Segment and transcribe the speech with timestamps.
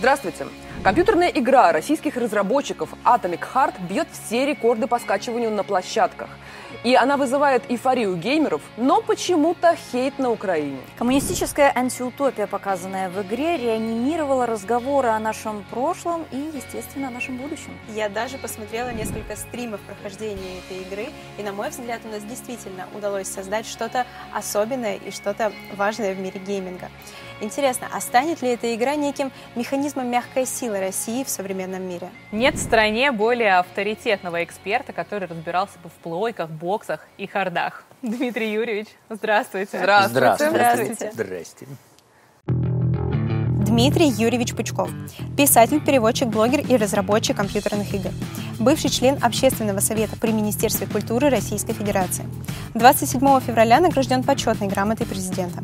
[0.00, 0.46] Здравствуйте.
[0.82, 6.30] Компьютерная игра российских разработчиков Atomic Heart бьет все рекорды по скачиванию на площадках.
[6.84, 10.78] И она вызывает эйфорию геймеров, но почему-то хейт на Украине.
[10.96, 17.78] Коммунистическая антиутопия, показанная в игре, реанимировала разговоры о нашем прошлом и, естественно, о нашем будущем.
[17.94, 22.86] Я даже посмотрела несколько стримов прохождения этой игры, и, на мой взгляд, у нас действительно
[22.96, 26.88] удалось создать что-то особенное и что-то важное в мире гейминга.
[27.40, 32.10] Интересно, а станет ли эта игра неким механизмом мягкой силы России в современном мире?
[32.32, 37.84] Нет в стране более авторитетного эксперта, который разбирался бы в плойках, боксах и хардах.
[38.02, 39.78] Дмитрий Юрьевич, здравствуйте.
[39.78, 40.50] Здравствуйте.
[40.50, 41.10] Здравствуйте.
[41.12, 41.66] Здрасте.
[42.46, 44.90] Дмитрий Юрьевич Пучков,
[45.36, 48.10] писатель, переводчик, блогер и разработчик компьютерных игр.
[48.58, 52.24] Бывший член Общественного совета при Министерстве культуры Российской Федерации.
[52.74, 55.62] 27 февраля награжден почетной грамотой президента.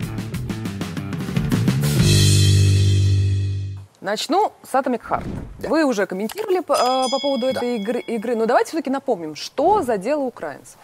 [4.06, 5.26] Начну с Atomic Heart.
[5.68, 9.82] Вы уже комментировали по, э, по поводу этой игры, игры, но давайте все-таки напомним, что
[9.82, 10.78] за дело украинцев.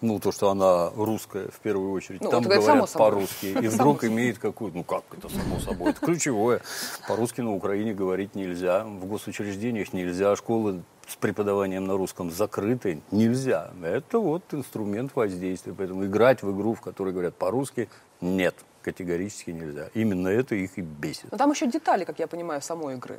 [0.00, 2.20] Ну, то, что она русская, в первую очередь.
[2.20, 3.46] Ну, Там само говорят по-русски.
[3.46, 4.76] И вдруг имеет какую-то...
[4.76, 5.90] Ну, как это само собой?
[5.90, 6.60] Это ключевое.
[7.08, 8.84] По-русски на Украине говорить нельзя.
[8.84, 10.36] В госучреждениях нельзя.
[10.36, 13.00] Школы с преподаванием на русском закрыты.
[13.10, 13.70] Нельзя.
[13.82, 15.74] Это вот инструмент воздействия.
[15.76, 17.88] Поэтому играть в игру, в которой говорят по-русски,
[18.20, 18.54] нет.
[18.82, 19.88] Категорически нельзя.
[19.94, 21.32] Именно это их и бесит.
[21.32, 23.18] Но там еще детали, как я понимаю, самой игры.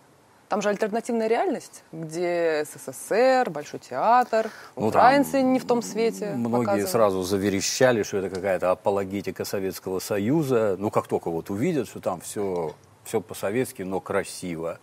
[0.49, 6.31] Там же альтернативная реальность, где СССР, Большой театр, Ну, украинцы не в том свете.
[6.35, 6.89] Многие показывают.
[6.89, 10.75] сразу заверещали, что это какая-то апологетика Советского Союза.
[10.79, 14.79] Ну, как только вот увидят, что там все, все по-советски, но красиво.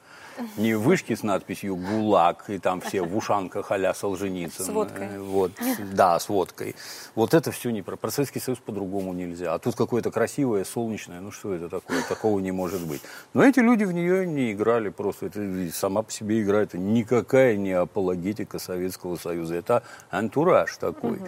[0.57, 4.65] Не вышки с надписью «ГУЛАГ», и там все в ушанках а-ля Солженицын.
[4.65, 5.07] С водкой.
[5.07, 5.53] Э, Вот,
[5.93, 6.75] да, с водкой.
[7.15, 7.97] Вот это все не про...
[7.97, 9.55] Про Советский Союз по-другому нельзя.
[9.55, 12.03] А тут какое-то красивое, солнечное, ну что это такое?
[12.09, 13.03] Такого не может быть.
[13.35, 15.27] Но эти люди в нее не играли просто.
[15.27, 19.55] Это сама по себе игра, это никакая не апологетика Советского Союза.
[19.55, 21.21] Это антураж такой.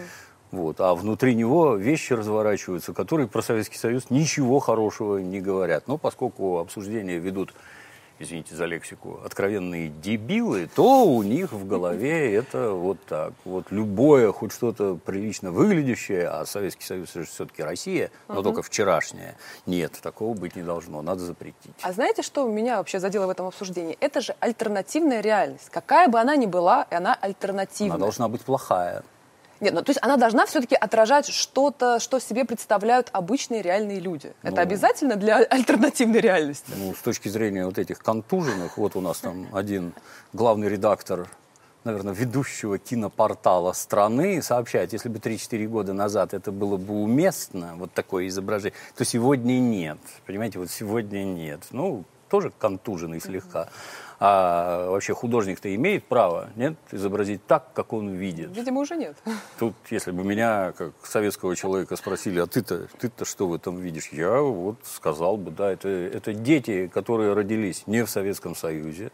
[0.51, 0.81] Вот.
[0.81, 5.87] А внутри него вещи разворачиваются, которые про Советский Союз ничего хорошего не говорят.
[5.87, 7.53] Но поскольку обсуждения ведут
[8.19, 13.33] извините за лексику, откровенные дебилы, то у них в голове это вот так.
[13.45, 19.35] Вот любое, хоть что-то прилично выглядящее, а Советский Союз же все-таки Россия, но только вчерашняя.
[19.65, 21.73] Нет, такого быть не должно, надо запретить.
[21.81, 23.97] А знаете, что меня вообще задело в этом обсуждении?
[23.99, 25.69] Это же альтернативная реальность.
[25.69, 27.95] Какая бы она ни была, и она альтернативная.
[27.95, 29.03] Она должна быть плохая.
[29.59, 34.33] Нет, ну то есть она должна все-таки отражать что-то, что себе представляют обычные реальные люди.
[34.41, 34.61] Это Ну.
[34.61, 36.71] обязательно для альтернативной реальности.
[36.77, 39.93] Ну, с точки зрения вот этих контуженных, вот у нас там один
[40.33, 41.27] главный редактор,
[41.83, 47.91] наверное, ведущего кинопортала страны сообщает, если бы 3-4 года назад это было бы уместно, вот
[47.93, 49.97] такое изображение, то сегодня нет.
[50.25, 51.61] Понимаете, вот сегодня нет.
[51.71, 53.69] Ну, тоже контуженный слегка.
[54.21, 58.55] А вообще художник-то имеет право, нет, изобразить так, как он видит.
[58.55, 59.15] Видимо, уже нет.
[59.57, 64.09] Тут, если бы меня, как советского человека, спросили, а ты-то, ты-то что в этом видишь?
[64.11, 69.11] Я вот сказал бы, да, это, это дети, которые родились не в Советском Союзе,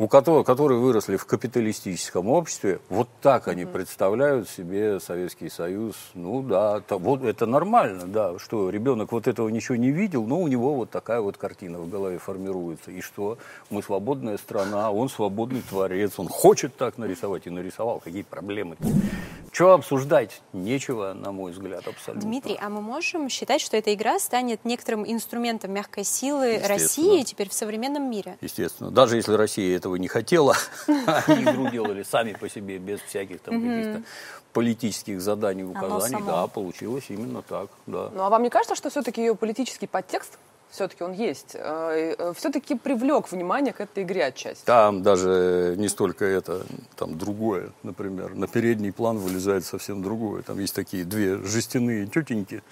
[0.00, 5.94] у которых, которые выросли в капиталистическом обществе, вот так они представляют себе Советский Союз.
[6.14, 10.40] Ну да, то- вот это нормально, да, что ребенок вот этого ничего не видел, но
[10.40, 12.90] у него вот такая вот картина в голове формируется.
[12.90, 13.36] И что?
[13.68, 18.00] Мы свободная страна, он свободный творец, он хочет так нарисовать и нарисовал.
[18.00, 18.78] Какие проблемы?
[19.52, 20.40] Что обсуждать?
[20.54, 22.26] Нечего, на мой взгляд, абсолютно.
[22.26, 26.58] Дмитрий, а мы можем считать, что эта игра станет некоторым инструментом мягкой силы.
[26.66, 28.38] России теперь в современном мире?
[28.40, 28.90] Естественно.
[28.90, 30.56] Даже если Россия этого не хотела,
[30.86, 34.02] они игру делали сами по себе, без всяких там каких-то
[34.52, 36.22] политических заданий, указаний.
[36.26, 38.10] Да, получилось именно так, да.
[38.12, 40.38] Ну а вам не кажется, что все-таки ее политический подтекст,
[40.70, 41.56] все-таки он есть,
[42.36, 44.64] все-таки привлек внимание к этой игре отчасти?
[44.64, 46.62] Там даже не столько это,
[46.96, 48.34] там другое, например.
[48.34, 50.42] На передний план вылезает совсем другое.
[50.42, 52.62] Там есть такие две жестяные тетеньки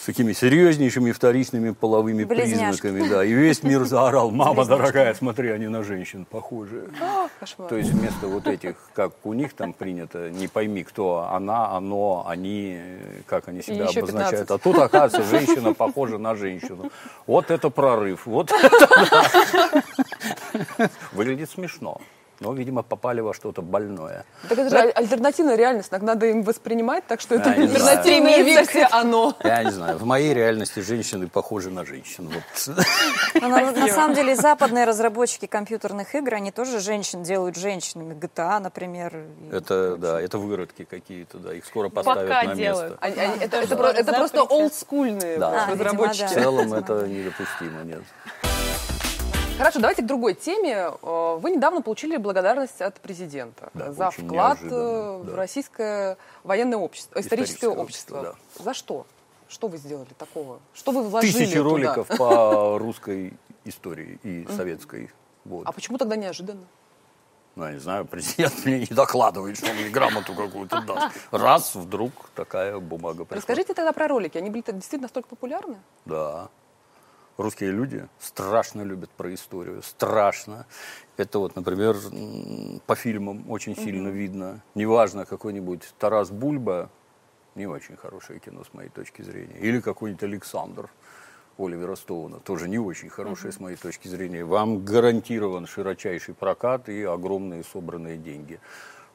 [0.00, 2.80] с такими серьезнейшими вторичными половыми Близняшки.
[2.80, 3.08] признаками.
[3.08, 3.24] Да.
[3.24, 4.78] И весь мир заорал, мама Близняшки.
[4.78, 6.88] дорогая, смотри, они на женщин похожи.
[7.02, 7.28] А.
[7.68, 12.24] То есть вместо вот этих, как у них там принято, не пойми кто, она, оно,
[12.26, 14.48] они, э, как они себя обозначают.
[14.48, 14.50] 15.
[14.50, 16.90] А тут, оказывается, женщина похожа на женщину.
[17.26, 18.86] Вот это прорыв, вот это
[20.78, 20.90] да.
[21.12, 22.00] Выглядит смешно.
[22.40, 24.24] Но, видимо, попали во что-то больное.
[24.48, 28.88] Так это же аль- альтернативная реальность, так надо им воспринимать, так что это альтернативная версия
[28.90, 29.36] оно.
[29.44, 32.30] Я не знаю, в моей реальности женщины похожи на женщин.
[32.32, 32.76] Вот.
[33.42, 38.14] Но на, на самом деле западные разработчики компьютерных игр, они тоже женщин делают женщинами.
[38.14, 39.14] GTA, например.
[39.16, 43.00] и Это, да, это выродки какие-то, да, их скоро поставят Пока на делают.
[43.02, 43.44] место.
[43.44, 45.66] Это, просто олдскульные Да.
[45.66, 46.24] А, видимо, разработчики.
[46.24, 46.40] В да.
[46.42, 48.02] целом это недопустимо, нет.
[49.60, 50.90] Хорошо, давайте к другой теме.
[51.02, 55.36] Э, Вы недавно получили благодарность от президента Да, за вклад э, в да.
[55.36, 58.18] российское военное общество, историческое, Историческое общество.
[58.20, 59.06] общество, За что?
[59.48, 60.60] Что вы сделали такого?
[60.72, 61.62] Что вы вложили Тысячи туда?
[61.64, 63.34] роликов по русской
[63.66, 65.10] истории и советской.
[65.44, 65.66] Вот.
[65.66, 66.64] А почему тогда неожиданно?
[67.54, 71.14] Ну, я не знаю, президент мне не докладывает, что он мне грамоту какую-то даст.
[71.32, 73.36] Раз, вдруг такая бумага пришла.
[73.36, 74.38] Расскажите тогда про ролики.
[74.38, 75.76] Они были действительно настолько популярны?
[76.06, 76.48] Да.
[77.40, 79.80] Русские люди страшно любят про историю.
[79.82, 80.66] Страшно.
[81.16, 81.96] Это вот, например,
[82.84, 84.62] по фильмам очень сильно видно.
[84.74, 86.90] Неважно, какой-нибудь Тарас Бульба,
[87.54, 89.58] не очень хорошее кино с моей точки зрения.
[89.58, 90.90] Или какой-нибудь Александр
[91.56, 94.44] Оливера Стоуна, тоже не очень хорошее с моей точки зрения.
[94.44, 98.60] Вам гарантирован широчайший прокат и огромные собранные деньги.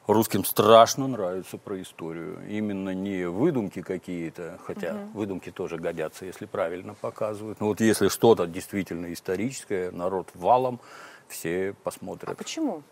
[0.06, 2.38] Русским страшно нравится про историю.
[2.48, 7.58] Именно не выдумки какие-то, хотя выдумки тоже годятся, если правильно показывают.
[7.58, 10.78] Но вот если что-то действительно историческое, народ валом,
[11.26, 12.30] все посмотрят.
[12.30, 12.82] А почему?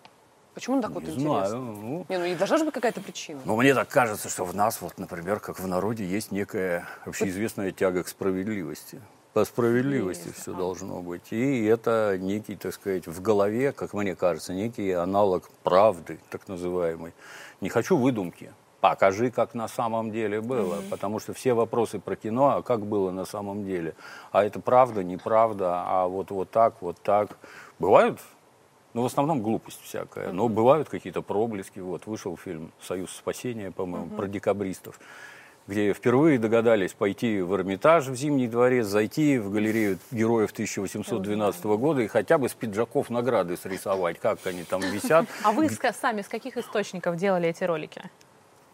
[0.55, 1.47] Почему так вот Не интересно?
[1.49, 1.63] знаю.
[1.63, 3.41] ну, Не, ну и должна же быть какая-то причина.
[3.45, 7.71] но мне так кажется, что в нас, вот, например, как в народе, есть некая общеизвестная
[7.71, 9.01] тяга к справедливости.
[9.35, 11.33] По справедливости все должно быть.
[11.33, 17.13] И это некий, так сказать, в голове, как мне кажется, некий аналог правды, так называемой.
[17.61, 18.53] Не хочу выдумки.
[18.81, 20.79] Покажи, как на самом деле было.
[20.89, 23.97] Потому что все вопросы про кино, а как было на самом деле.
[24.31, 27.37] А это правда, неправда, а вот, вот так, вот так.
[27.81, 28.21] Бывают
[28.95, 30.31] ну, в основном глупость всякая.
[30.31, 31.81] Но бывают какие-то проблески.
[31.81, 35.01] Вот вышел фильм «Союз спасения», по-моему, про декабристов,
[35.67, 42.03] где впервые догадались пойти в Эрмитаж в Зимний дворец, зайти в галерею героев 1812 года
[42.03, 45.27] и хотя бы с пиджаков награды срисовать, как они там висят.
[45.43, 48.03] А вы сами с каких источников делали эти ролики?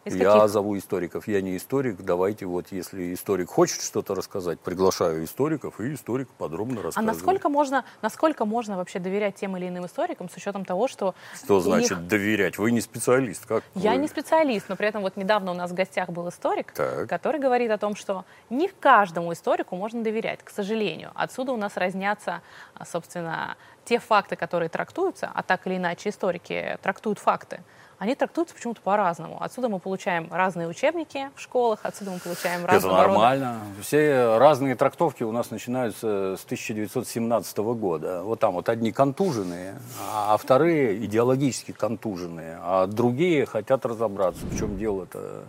[0.07, 0.49] Из Я каких?
[0.49, 1.29] зову историков.
[1.29, 2.01] Я не историк.
[2.01, 7.15] Давайте вот, если историк хочет что-то рассказать, приглашаю историков, и историк подробно А рассказывает.
[7.17, 11.59] насколько можно, насколько можно вообще доверять тем или иным историкам с учетом того, что Что
[11.59, 12.57] их- значит доверять?
[12.57, 13.45] Вы не специалист.
[13.45, 13.99] Как Я вы?
[13.99, 17.07] не специалист, но при этом вот недавно у нас в гостях был историк, Так.
[17.07, 21.11] который говорит о том, что не каждому историку можно доверять, к сожалению.
[21.15, 22.41] Отсюда у нас разнятся,
[22.73, 27.61] а, собственно, те факты, которые трактуются, а так или иначе историки трактуют факты,
[28.01, 29.37] они трактуются почему-то по-разному.
[29.43, 33.61] Отсюда мы получаем разные учебники в школах, отсюда мы получаем Это разного рода- нормально.
[33.83, 38.23] Все разные трактовки у нас начинаются с 1917 года.
[38.25, 39.79] Вот там вот одни контуженные,
[40.15, 45.45] а вторые идеологически контуженные, а другие хотят разобраться, в чем дело-то.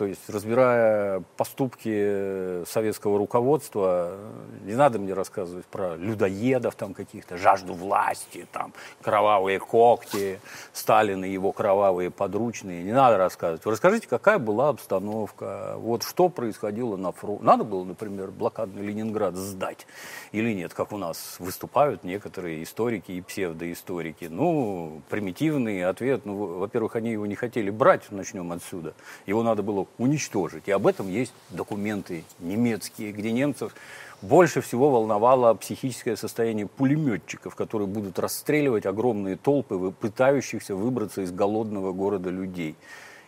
[0.00, 4.16] То есть, разбирая поступки советского руководства,
[4.64, 10.40] не надо мне рассказывать про людоедов там каких-то, жажду власти, там, кровавые когти,
[10.72, 12.82] Сталин и его кровавые подручные.
[12.82, 13.66] Не надо рассказывать.
[13.66, 17.44] Расскажите, какая была обстановка, вот что происходило на фронте.
[17.44, 19.86] Надо было, например, блокадный Ленинград сдать
[20.32, 24.28] или нет, как у нас выступают некоторые историки и псевдоисторики.
[24.30, 28.94] Ну, примитивный ответ, ну, во-первых, они его не хотели брать, начнем отсюда.
[29.26, 30.68] Его надо было уничтожить.
[30.68, 33.74] И об этом есть документы немецкие, где немцев
[34.22, 41.92] больше всего волновало психическое состояние пулеметчиков, которые будут расстреливать огромные толпы пытающихся выбраться из голодного
[41.92, 42.76] города людей.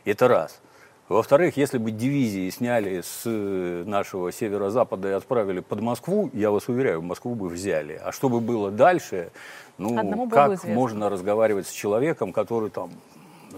[0.04, 0.60] Это раз.
[1.08, 6.68] Во-вторых, если бы дивизии сняли с э, нашего северо-запада и отправили под Москву, я вас
[6.68, 8.00] уверяю, Москву бы взяли.
[8.02, 9.30] А что бы было дальше,
[9.78, 10.72] ну, Одному как известно.
[10.72, 12.90] можно разговаривать с человеком, который там,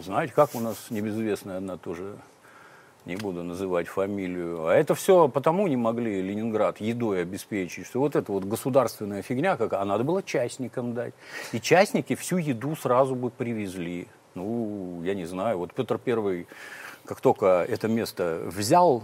[0.03, 2.17] знаете, как у нас небезызвестная одна тоже
[3.07, 4.67] не буду называть фамилию.
[4.67, 9.57] А это все потому не могли Ленинград едой обеспечить, что вот эта вот государственная фигня,
[9.57, 11.15] как, а надо было частникам дать.
[11.53, 14.09] И частники всю еду сразу бы привезли.
[14.35, 16.47] Ну, я не знаю, вот Петр Первый,
[17.05, 19.03] как только это место взял,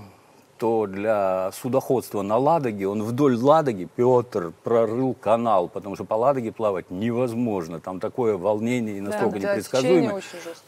[0.60, 6.52] то для судоходства на Ладоге, он вдоль Ладоги, Петр, прорыл канал, потому что по Ладоге
[6.52, 7.80] плавать невозможно.
[7.80, 10.20] Там такое волнение и настолько да, непредсказуемое.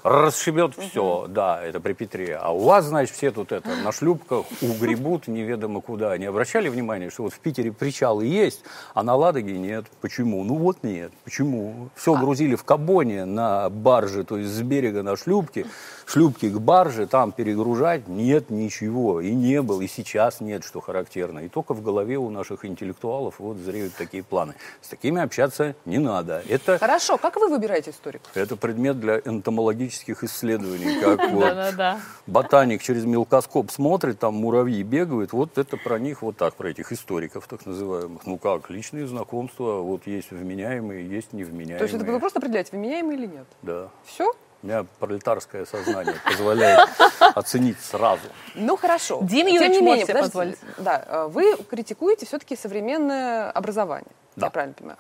[0.03, 2.37] Расшибет все, да, это при Петре.
[2.37, 6.17] А у вас, значит, все тут это на шлюпках угребут неведомо куда.
[6.17, 8.63] Не обращали внимания, что вот в Питере причалы есть,
[8.95, 9.85] а на Ладоге нет.
[10.01, 10.43] Почему?
[10.43, 11.13] Ну вот нет.
[11.23, 11.91] Почему?
[11.95, 15.67] Все грузили в Кабоне на барже, то есть с берега на шлюпки,
[16.07, 18.09] шлюпки к барже, там перегружать.
[18.09, 19.21] Нет ничего.
[19.21, 21.41] И не было, и сейчас нет, что характерно.
[21.41, 24.55] И только в голове у наших интеллектуалов вот зреют такие планы.
[24.81, 26.43] С такими общаться не надо.
[26.49, 28.31] Это Хорошо, как вы выбираете историков?
[28.37, 35.59] это предмет для энтомологических исследований, как вот ботаник через мелкоскоп смотрит, там муравьи бегают, вот
[35.59, 38.25] это про них вот так, про этих историков так называемых.
[38.27, 41.79] Ну как, личные знакомства, вот есть вменяемые, есть невменяемые.
[41.79, 43.47] То есть это вы просто определяете, вменяемый или нет?
[43.63, 43.89] Да.
[44.05, 44.33] Все?
[44.63, 46.89] У меня пролетарское сознание позволяет
[47.35, 48.23] оценить сразу.
[48.55, 49.19] Ну хорошо.
[49.23, 50.59] Дим Тем Юрьевич не может менее, себе подождите.
[50.79, 54.11] Да, э, вы критикуете все-таки современное образование.
[54.37, 54.47] Да.
[54.47, 54.99] Я правильно понимаю?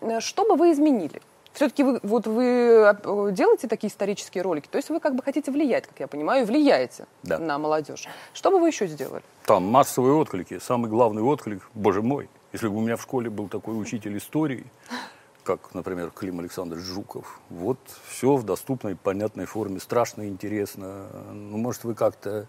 [0.00, 1.22] э, что бы вы изменили?
[1.52, 2.94] Все-таки вы, вот вы э,
[3.32, 6.44] делаете такие исторические ролики, то есть вы как бы хотите влиять, как я понимаю, и
[6.44, 7.38] влияете Да.
[7.38, 8.06] на молодежь.
[8.32, 9.22] Что бы вы еще сделали?
[9.44, 10.58] Там массовые отклики.
[10.58, 14.66] Самый главный отклик, боже мой, если бы у меня в школе был такой учитель истории,
[15.48, 21.06] как, например, Клим Александрович Жуков, вот все в доступной, понятной форме, страшно интересно.
[21.32, 22.48] Ну, может, вы как-то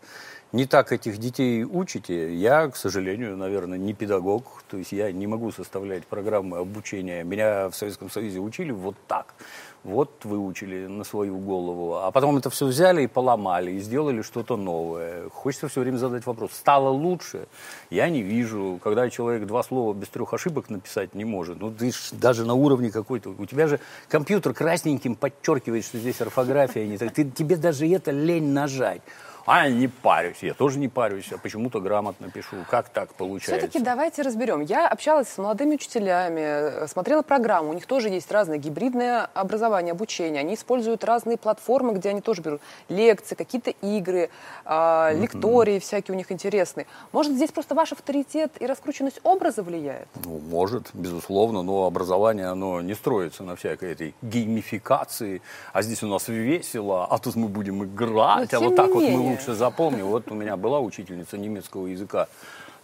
[0.52, 2.34] не так этих детей учите.
[2.34, 7.24] Я, к сожалению, наверное, не педагог, то есть я не могу составлять программы обучения.
[7.24, 9.36] Меня в Советском Союзе учили вот так.
[9.84, 14.58] Вот выучили на свою голову, а потом это все взяли и поломали, и сделали что-то
[14.58, 15.30] новое.
[15.30, 17.48] Хочется все время задать вопрос, стало лучше?
[17.90, 18.78] Я не вижу.
[18.84, 22.56] Когда человек два слова без трех ошибок написать не может, ну ты ж даже на
[22.56, 23.80] уровне какой-то, у тебя же
[24.10, 29.02] компьютер красненьким подчеркивает, что здесь орфография не так, ты, тебе даже это лень нажать.
[29.46, 30.38] А, не парюсь.
[30.42, 32.58] Я тоже не парюсь, а почему-то грамотно пишу.
[32.70, 33.68] Как так получается?
[33.68, 34.62] Все-таки давайте разберем.
[34.62, 37.70] Я общалась с молодыми учителями, смотрела программу.
[37.70, 40.42] У них тоже есть разное гибридное образование, обучение.
[40.42, 44.30] Они используют разные платформы, где они тоже берут лекции, какие-то игры,
[44.66, 46.86] э, лектории всякие у них интересные.
[47.12, 50.08] Может, здесь просто ваш авторитет и раскрученность образа влияет?
[50.24, 55.42] Ну, может, безусловно, но образование, оно не строится на всякой этой геймификации,
[55.74, 58.94] а здесь у нас весело, а тут мы будем играть, Но а вот так не
[58.94, 59.39] вот мы менее.
[59.40, 60.08] Лучше запомним.
[60.08, 62.28] Вот у меня была учительница немецкого языка,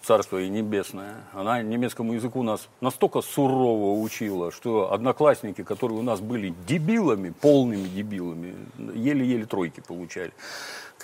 [0.01, 1.15] царство и небесное.
[1.33, 7.87] Она немецкому языку нас настолько сурово учила, что одноклассники, которые у нас были дебилами, полными
[7.87, 8.55] дебилами,
[8.93, 10.31] еле-еле тройки получали.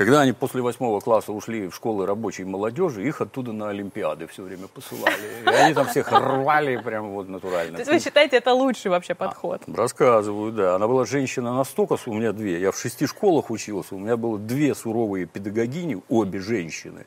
[0.02, 4.42] Когда они после восьмого класса ушли в школы рабочей молодежи, их оттуда на Олимпиады все
[4.42, 5.14] время посылали.
[5.46, 7.74] И они там всех рвали прямо вот натурально.
[7.74, 9.62] То есть вы считаете, это лучший вообще подход?
[9.68, 10.74] Рассказываю, да.
[10.74, 12.60] Она была женщина настолько, у меня две.
[12.60, 17.06] Я в шести школах учился, у меня было две суровые педагогини, обе женщины.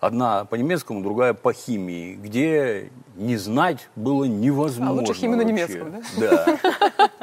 [0.00, 4.90] Одна по немецкому, другая по химии, где не знать было невозможно.
[4.90, 6.58] А лучше химию на немецком, да?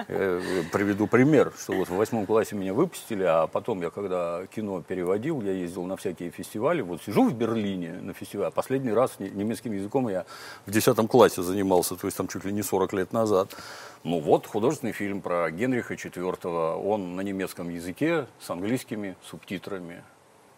[0.09, 0.41] Э,
[0.73, 5.41] Приведу пример, что вот в восьмом классе меня выпустили, а потом я, когда кино переводил,
[5.41, 9.71] я ездил на всякие фестивали, вот сижу в Берлине на фестивале, последний раз не- немецким
[9.71, 10.25] языком я
[10.65, 13.55] в десятом классе занимался, то есть там чуть ли не 40 лет назад.
[14.03, 20.03] Ну вот, художественный фильм про Генриха IV, он на немецком языке с английскими субтитрами.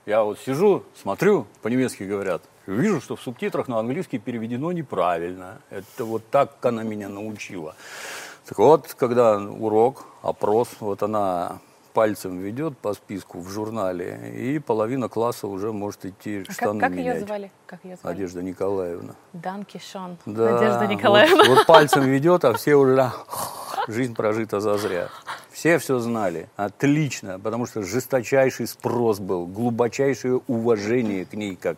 [0.08, 5.58] Я вот сижу, смотрю, по-немецки говорят, вижу, что в субтитрах на английский переведено неправильно.
[5.70, 7.76] Это вот так она меня научила.
[8.46, 11.60] Так вот, когда урок, опрос, вот она
[12.02, 16.80] пальцем ведет по списку в журнале, и половина класса уже может идти А как, штаны
[16.80, 17.16] как менять.
[17.16, 17.52] ее звали?
[17.66, 18.14] Как ее звали?
[18.14, 19.16] Надежда Николаевна.
[19.34, 20.16] Данки Шон.
[20.28, 21.44] Да, Надежда вот- Николаевна.
[21.48, 23.12] Вот, пальцем ведет, а все уже
[23.88, 25.10] жизнь прожита зазря.
[25.52, 26.50] Все все знали.
[26.56, 31.78] Отлично, потому что жесточайший спрос был, глубочайшее уважение к ней, как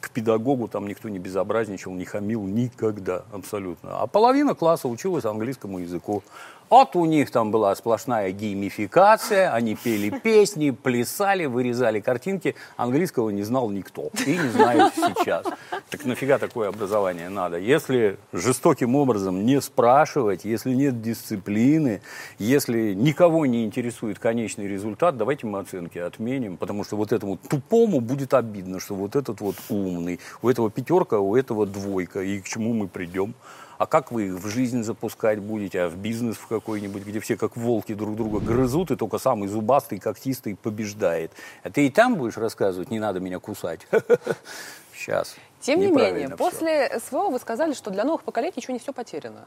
[0.00, 0.66] к педагогу.
[0.66, 4.00] Там никто не безобразничал, не хамил никогда, абсолютно.
[4.00, 6.24] А половина класса училась английскому языку.
[6.70, 12.54] Вот у них там была сплошная геймификация, они пели песни, плясали, вырезали картинки.
[12.76, 15.46] Английского не знал никто и не знает сейчас.
[15.90, 17.58] Так нафига такое образование надо?
[17.58, 22.02] Если жестоким образом не спрашивать, если нет дисциплины,
[22.38, 28.00] если никого не интересует конечный результат, давайте мы оценки отменим, потому что вот этому тупому
[28.00, 32.44] будет обидно, что вот этот вот умный, у этого пятерка, у этого двойка, и к
[32.44, 33.34] чему мы придем?
[33.80, 37.38] А как вы их в жизнь запускать будете, а в бизнес в какой-нибудь, где все
[37.38, 41.32] как волки друг друга грызут, и только самый зубастый, когтистый побеждает?
[41.62, 43.86] А ты и там будешь рассказывать, не надо меня кусать?
[44.94, 45.34] Сейчас.
[45.62, 46.36] Тем не менее, всё.
[46.36, 49.46] после СВО вы сказали, что для новых поколений еще не все потеряно.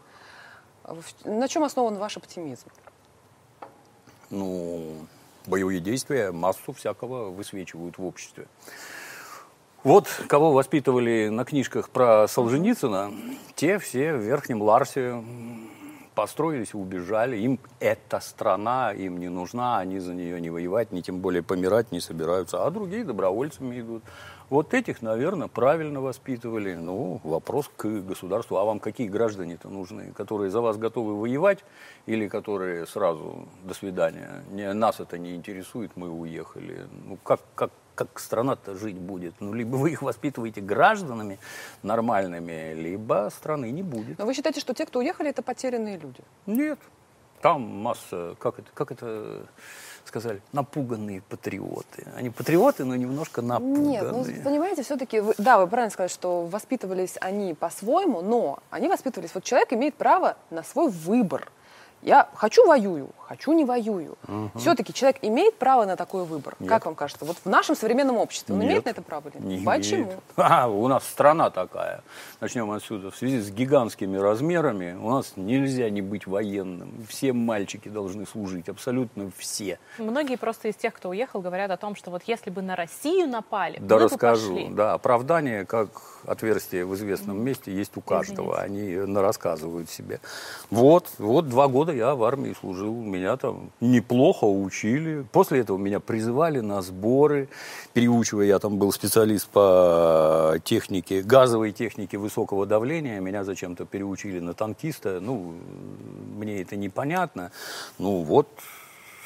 [1.26, 2.66] На чем основан ваш оптимизм?
[4.32, 5.06] ну,
[5.46, 8.48] боевые действия массу всякого высвечивают в обществе.
[9.84, 13.12] Вот кого воспитывали на книжках про Солженицына,
[13.56, 15.22] те все в Верхнем Ларсе
[16.16, 17.38] построились убежали.
[17.40, 21.92] Им эта страна им не нужна, они за нее не воевать, ни тем более помирать
[21.92, 24.04] не собираются, а другие добровольцами идут.
[24.50, 26.76] Вот этих, наверное, правильно воспитывали.
[26.76, 28.58] Ну, вопрос к государству.
[28.58, 30.12] А вам какие граждане-то нужны?
[30.14, 31.64] Которые за вас готовы воевать
[32.06, 34.44] или которые сразу «до свидания»?
[34.52, 36.88] Не, нас это не интересует, мы уехали.
[37.06, 39.34] Ну, как, как, как страна-то жить будет?
[39.40, 41.40] Ну, либо вы их воспитываете гражданами
[41.82, 44.20] нормальными, либо страны не будет.
[44.20, 46.22] Но вы считаете, что те, кто уехали, это потерянные люди?
[46.46, 46.80] Нет.
[47.42, 49.46] Там масса, как это, как это
[50.14, 52.06] сказали, напуганные патриоты.
[52.16, 54.02] Они патриоты, но немножко напуганные.
[54.02, 58.90] Нет, ну, понимаете, все-таки, вы, да, вы правильно сказали, что воспитывались они по-своему, но они
[58.90, 61.52] воспитывались, вот человек имеет право на свой выбор.
[62.04, 64.16] Я хочу воюю, хочу, не воюю.
[64.56, 66.56] Все-таки человек имеет право на такой выбор?
[66.60, 66.70] Нет.
[66.70, 67.26] Как вам кажется?
[67.26, 69.30] Вот в нашем современном обществе он Нет, имеет на это право?
[69.30, 69.66] или Не нет?
[69.66, 70.04] Почему?
[70.04, 70.20] имеет.
[70.38, 72.04] А, у нас страна такая.
[72.42, 73.10] Начнем отсюда.
[73.12, 76.94] В связи с гигантскими размерами у нас нельзя не быть военным.
[77.08, 79.80] Все мальчики должны служить, абсолютно все.
[79.98, 83.28] Многие просто из тех, кто уехал, говорят о том, что вот если бы на Россию
[83.30, 84.54] напали, Да, мы бы расскажу.
[84.54, 84.68] пошли.
[84.70, 85.90] Да, оправдание, как
[86.26, 88.60] отверстие в известном месте, есть у каждого.
[88.60, 90.20] Они нарассказывают себе.
[90.70, 92.94] Вот, вот два года я в армии служил.
[92.94, 95.26] Меня там неплохо учили.
[95.32, 97.50] После этого меня призывали на сборы.
[97.94, 103.20] Переучивая, я там был специалист по технике, газовой технике высокого давления.
[103.20, 105.20] Меня зачем-то переучили на танкиста.
[105.22, 105.54] Ну,
[106.36, 107.52] мне это непонятно.
[107.98, 108.48] Ну, вот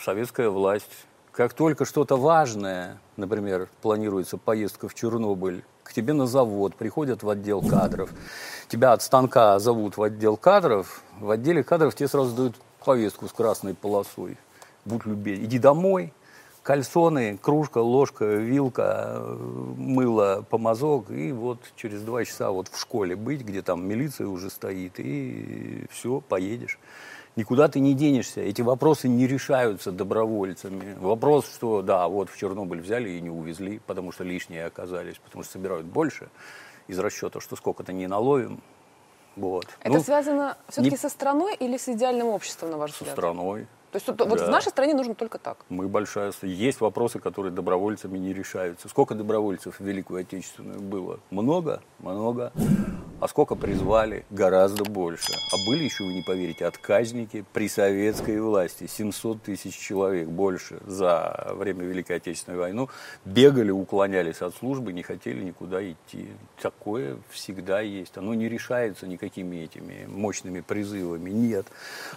[0.04, 1.06] советская власть.
[1.32, 7.30] Как только что-то важное, например, планируется поездка в Чернобыль, к тебе на завод приходят в
[7.30, 8.10] отдел кадров,
[8.68, 12.56] тебя от станка зовут в отдел кадров, в отделе кадров тебе сразу дают
[12.88, 14.38] повестку с красной полосой.
[14.86, 16.14] Будь любезен, иди домой,
[16.64, 23.18] кальсоны, кружка, ложка, вилка, э, мыло, помазок, и вот через два часа вот в школе
[23.18, 26.80] быть, где там милиция уже стоит, и все, поедешь.
[27.36, 28.40] Никуда ты не денешься.
[28.40, 30.96] Эти вопросы не решаются добровольцами.
[30.98, 35.44] Вопрос, что да, вот в Чернобыль взяли и не увезли, потому что лишние оказались, потому
[35.44, 36.30] что собирают больше
[36.88, 38.62] из расчета, что сколько-то не наловим.
[39.38, 39.66] Вот.
[39.82, 43.14] Это Ну, связано все-таки не- со страной или с идеальным обществом, на ваш со взгляд?
[43.16, 43.68] страной.
[43.92, 44.52] То есть вот, вот в Да.
[44.52, 45.58] нашей стране нужно только так.
[45.70, 46.34] Мы большая...
[46.42, 48.90] Есть вопросы, которые добровольцами не решаются.
[48.90, 51.20] Сколько добровольцев в Великую Отечественную было?
[51.32, 51.82] Много?
[52.00, 52.52] Много.
[53.20, 54.26] А сколько призвали?
[54.30, 55.34] Гораздо больше.
[55.34, 58.86] А были еще, вы не поверите, отказники при советской власти.
[58.86, 62.88] 700 тысяч человек больше за время Великой Отечественной войны.
[63.26, 66.28] Бегали, уклонялись от службы, не хотели никуда идти.
[66.62, 68.16] Такое всегда есть.
[68.18, 71.32] Оно не решается никакими этими мощными призывами.
[71.32, 71.66] Нет.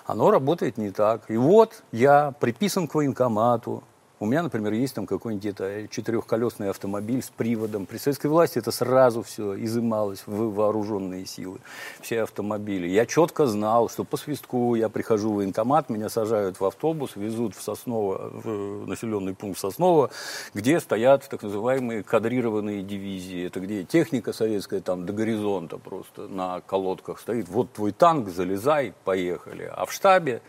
[0.05, 1.31] Оно работает не так.
[1.31, 3.83] И вот я приписан к военкомату.
[4.23, 7.87] У меня, например, есть там какой-нибудь где-то четырехколесный автомобиль с приводом.
[7.87, 11.59] При советской власти это сразу все изымалось в вооруженные силы,
[12.03, 12.87] все автомобили.
[12.87, 17.57] Я четко знал, что по свистку я прихожу в военкомат, меня сажают в автобус, везут
[17.57, 20.11] в Сосново, в населенный пункт Сосново,
[20.53, 23.47] где стоят так называемые кадрированные дивизии.
[23.47, 27.49] Это где техника советская там до горизонта просто на колодках стоит.
[27.49, 29.73] Вот твой танк, залезай, поехали.
[29.75, 30.43] А в штабе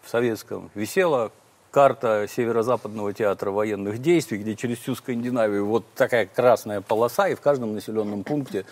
[0.00, 1.32] в советском висела
[1.70, 7.40] карта Северо-Западного театра военных действий, где через всю Скандинавию вот такая красная полоса, и в
[7.40, 8.64] каждом населенном пункте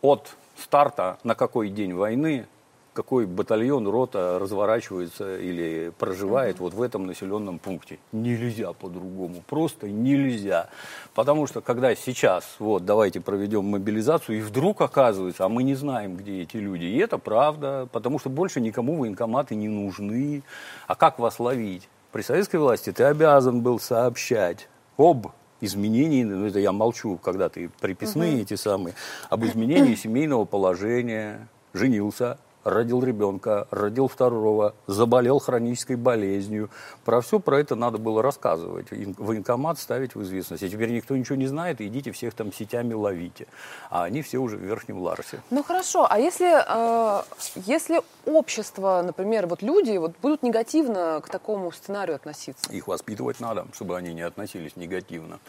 [0.00, 2.46] от старта на какой день войны
[2.92, 7.98] какой батальон, рота разворачивается или проживает вот в этом населенном пункте.
[8.12, 10.68] Нельзя по-другому, просто нельзя.
[11.14, 16.16] Потому что когда сейчас, вот, давайте проведем мобилизацию, и вдруг оказывается, а мы не знаем,
[16.16, 16.84] где эти люди.
[16.84, 20.42] И это правда, потому что больше никому военкоматы не нужны.
[20.86, 21.88] А как вас ловить?
[22.12, 25.28] При советской власти ты обязан был сообщать об
[25.62, 28.94] изменении, ну это я молчу, когда ты приписные эти самые,
[29.30, 36.70] об изменении семейного положения, женился, родил ребенка, родил второго, заболел хронической болезнью.
[37.04, 38.86] Про все про это надо было рассказывать.
[38.90, 40.62] Военкомат ставить в известность.
[40.62, 43.46] А теперь никто ничего не знает, идите всех там сетями ловите.
[43.90, 45.40] А они все уже в Верхнем Ларсе.
[45.50, 47.22] Ну хорошо, а если, э,
[47.66, 52.72] если общество, например, вот люди вот будут негативно к такому сценарию относиться?
[52.72, 55.40] Их воспитывать надо, чтобы они не относились негативно.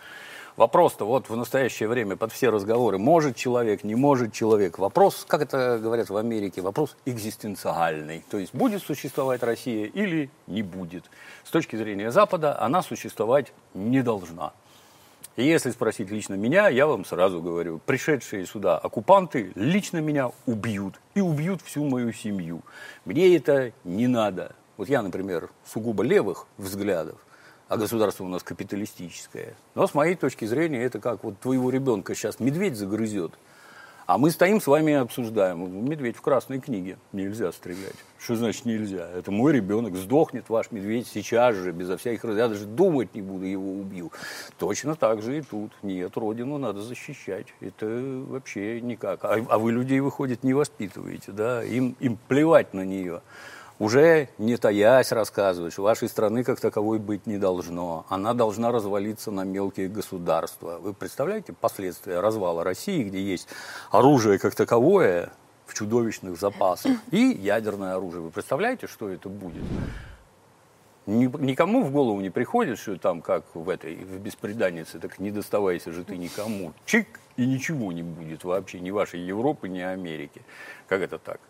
[0.55, 4.77] Вопрос-то вот в настоящее время под все разговоры, может человек, не может человек.
[4.77, 8.23] Вопрос, как это говорят в Америке, вопрос экзистенциальный.
[8.29, 11.05] То есть будет существовать Россия или не будет.
[11.43, 14.53] С точки зрения Запада она существовать не должна.
[15.35, 20.99] И если спросить лично меня, я вам сразу говорю, пришедшие сюда оккупанты лично меня убьют.
[21.15, 22.61] И убьют всю мою семью.
[23.05, 24.53] Мне это не надо.
[24.77, 27.17] Вот я, например, сугубо левых взглядов,
[27.73, 29.55] а государство у нас капиталистическое.
[29.73, 33.31] Но с моей точки зрения, это как вот твоего ребенка сейчас медведь загрызет,
[34.05, 35.89] а мы стоим с вами и обсуждаем.
[35.89, 36.97] Медведь в красной книге.
[37.13, 37.95] Нельзя стрелять.
[38.19, 39.09] Что значит нельзя?
[39.09, 39.95] Это мой ребенок.
[39.95, 42.25] Сдохнет ваш медведь сейчас же, безо всяких.
[42.25, 44.12] Я даже думать не буду, его убью.
[44.59, 45.71] Точно так же и тут.
[45.81, 47.47] Нет, родину надо защищать.
[47.59, 47.88] Это
[48.27, 49.23] вообще никак.
[49.23, 51.63] А, а вы людей, выходит, не воспитываете, да?
[51.63, 53.21] Им, им плевать на нее
[53.79, 58.05] уже не таясь рассказывать, что вашей страны как таковой быть не должно.
[58.09, 60.77] Она должна развалиться на мелкие государства.
[60.79, 63.47] Вы представляете последствия развала России, где есть
[63.91, 65.31] оружие как таковое
[65.65, 68.21] в чудовищных запасах и ядерное оружие.
[68.21, 69.63] Вы представляете, что это будет?
[71.05, 75.31] Ни- Никому в голову не приходит, что там, как в этой, в беспреданнице, так не
[75.31, 76.73] доставайся же ты никому.
[76.86, 80.41] Чик, и ничего не будет вообще, ни вашей Европы, ни Америки.
[80.88, 81.41] Как это так?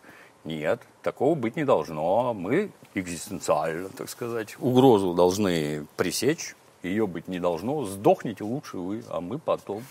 [0.44, 2.34] Нет, такого быть не должно.
[2.34, 7.84] Мы экзистенциально, так сказать, угрозу должны пресечь, ее быть не должно.
[7.84, 9.82] Сдохните лучше вы, а мы потом.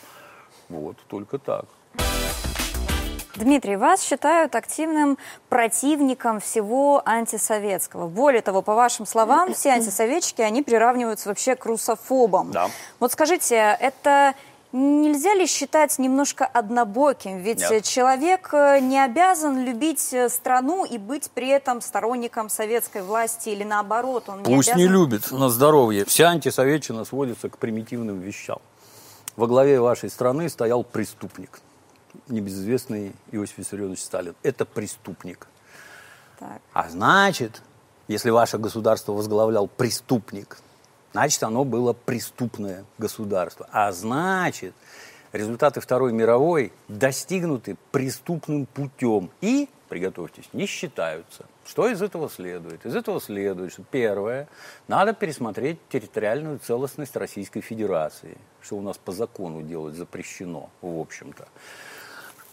[0.70, 1.66] Вот, только так.
[3.36, 5.18] Дмитрий, вас считают активным
[5.50, 8.08] противником всего антисоветского.
[8.08, 12.52] Более того, по вашим словам, все антисоветчики, они приравниваются вообще к русофобам.
[12.52, 12.70] Да.
[13.00, 14.36] Вот скажите, это
[14.74, 17.38] нельзя ли считать немножко однобоким?
[17.38, 17.86] Ведь Нет.
[17.86, 23.64] человек э, не обязан любить э, страну и быть при этом сторонником советской власти или
[23.64, 24.28] наоборот.
[24.28, 24.78] Он Пусть обязан...
[24.78, 26.06] не любит на здоровье.
[26.06, 28.60] Вся антисоветчина сводится к примитивным вещам.
[29.36, 31.60] Во главе вашей страны стоял преступник,
[32.28, 34.36] небезызвестный Иосиф Виссарионович Сталин.
[34.44, 35.48] Это преступник.
[36.40, 36.62] Так.
[36.74, 37.62] А значит,
[38.08, 40.58] если ваше государство возглавлял преступник,
[41.13, 43.67] значит, оно было преступное государство.
[43.71, 44.73] А значит,
[45.32, 51.45] результаты Второй мировой достигнуты преступным путем и, приготовьтесь, не считаются.
[51.65, 52.86] Что из этого следует?
[52.86, 54.49] Из этого следует, что первое,
[54.88, 61.47] надо пересмотреть территориальную целостность Российской Федерации, что у нас по закону делать запрещено, в общем-то.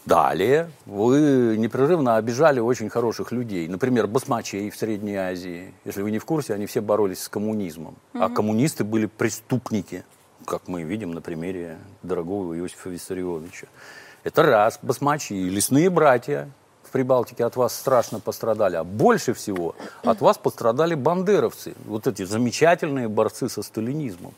[0.05, 3.67] Далее вы непрерывно обижали очень хороших людей.
[3.67, 5.73] Например, басмачей в Средней Азии.
[5.85, 7.95] Если вы не в курсе, они все боролись с коммунизмом.
[8.13, 10.03] А коммунисты были преступники,
[10.45, 13.67] как мы видим на примере дорогого Иосифа Виссарионовича.
[14.23, 14.79] Это раз.
[14.81, 16.49] Басмачи и лесные братья
[16.83, 18.77] в Прибалтике от вас страшно пострадали.
[18.77, 21.75] А больше всего от вас пострадали бандеровцы.
[21.85, 24.33] Вот эти замечательные борцы со сталинизмом.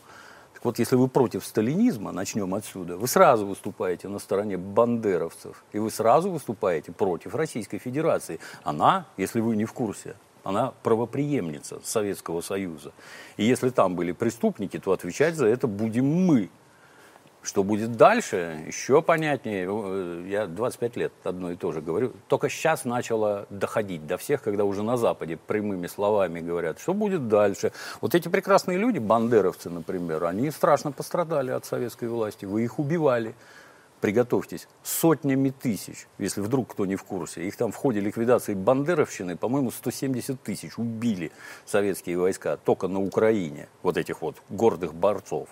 [0.64, 5.90] Вот, если вы против сталинизма, начнем отсюда, вы сразу выступаете на стороне бандеровцев, и вы
[5.90, 8.40] сразу выступаете против Российской Федерации.
[8.64, 12.92] Она, если вы не в курсе, она правоприемница Советского Союза.
[13.36, 16.48] И если там были преступники, то отвечать за это будем мы.
[17.44, 19.68] Что будет дальше, еще понятнее.
[19.68, 22.12] Э, Я 25 лет одно и то же говорю.
[22.26, 27.28] Только сейчас начало доходить до всех, когда уже на Западе прямыми словами говорят, что будет
[27.28, 27.72] дальше.
[28.00, 32.46] Вот эти прекрасные люди, бандеровцы, например, они страшно пострадали от советской власти.
[32.46, 33.34] Вы их убивали.
[34.04, 37.48] Приготовьтесь, сотнями тысяч, если вдруг кто не в курсе.
[37.48, 41.32] Их там в ходе ликвидации бандеровщины, по-моему, 170 тысяч убили
[41.64, 45.48] советские войска только на Украине, вот этих вот гордых борцов.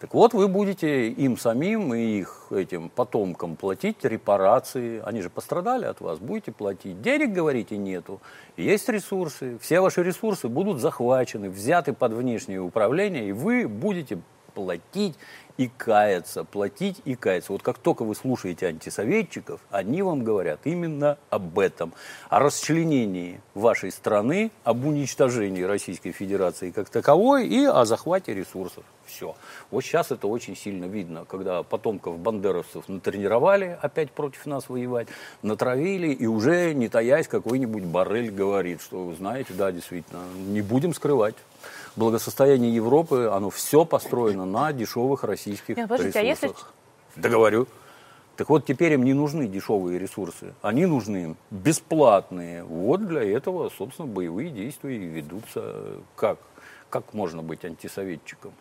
[0.00, 5.00] Так вот, вы будете им самим и их этим потомкам платить репарации.
[5.04, 7.00] Они же пострадали от вас, будете платить.
[7.02, 8.20] Денег, говорите, нету.
[8.56, 9.58] Есть ресурсы.
[9.60, 14.18] Все ваши ресурсы будут захвачены, взяты под внешнее управление, и вы будете
[14.54, 15.16] платить
[15.56, 17.52] и каяться, платить и каяться.
[17.52, 21.92] Вот как только вы слушаете антисоветчиков, они вам говорят именно об этом.
[22.28, 28.84] О расчленении вашей страны, об уничтожении Российской Федерации как таковой и о захвате ресурсов.
[29.04, 29.34] Все.
[29.70, 35.08] Вот сейчас это очень сильно видно, когда потомков бандеровцев натренировали опять против нас воевать,
[35.42, 41.34] натравили, и уже, не таясь, какой-нибудь Барель говорит, что, знаете, да, действительно, не будем скрывать
[41.96, 46.72] благосостояние Европы, оно все построено на дешевых российских Нет, подождите, а если- ресурсах.
[47.16, 47.66] Да говорю.
[48.36, 50.54] Так вот, теперь им не нужны дешевые ресурсы.
[50.62, 52.64] Они нужны им бесплатные.
[52.64, 55.74] Вот для этого, собственно, боевые действия и ведутся.
[56.16, 56.38] Как?
[56.88, 58.52] Как можно быть антисоветчиком?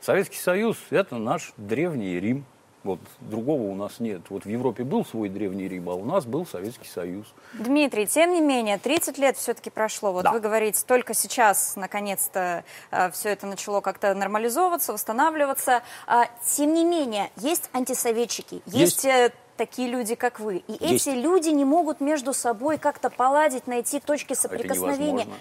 [0.00, 2.44] Советский Союз– это наш древний Рим.
[2.84, 4.22] Вот другого у нас нет.
[4.30, 7.26] Вот в Европе был свой древний Рим, а у нас был Советский Союз.
[7.54, 10.12] Дмитрий, тем не менее, 30 лет все-таки прошло.
[10.12, 10.32] Вот Да.
[10.32, 12.64] вы говорите, только сейчас, наконец-то,
[13.12, 15.82] все это начало как-то нормализовываться, восстанавливаться.
[16.06, 19.04] А, тем не менее, есть антисоветчики, есть, Есть.
[19.06, 20.58] э, такие люди, как вы.
[20.68, 21.08] И Есть.
[21.08, 25.12] эти люди не могут между собой как-то поладить, найти точки Это соприкосновения.
[25.12, 25.34] невозможно.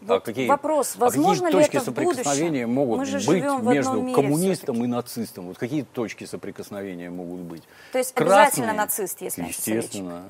[0.00, 2.24] Вот вопрос, а возможно какие ли точки это в будущем?
[2.24, 5.48] соприкосновения могут быть между коммунистом и нацистом?
[5.48, 7.62] Вот какие точки соприкосновения могут быть?
[7.92, 9.42] То есть Красные- обязательно нацист, если?
[9.42, 10.24] Естественно.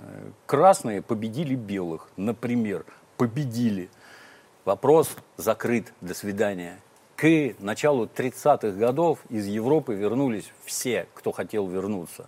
[0.47, 2.85] Красные победили белых, например.
[3.17, 3.91] Победили.
[4.65, 5.93] Вопрос закрыт.
[6.01, 6.79] До свидания.
[7.17, 12.27] К началу 30-х годов из Европы вернулись все, кто хотел вернуться.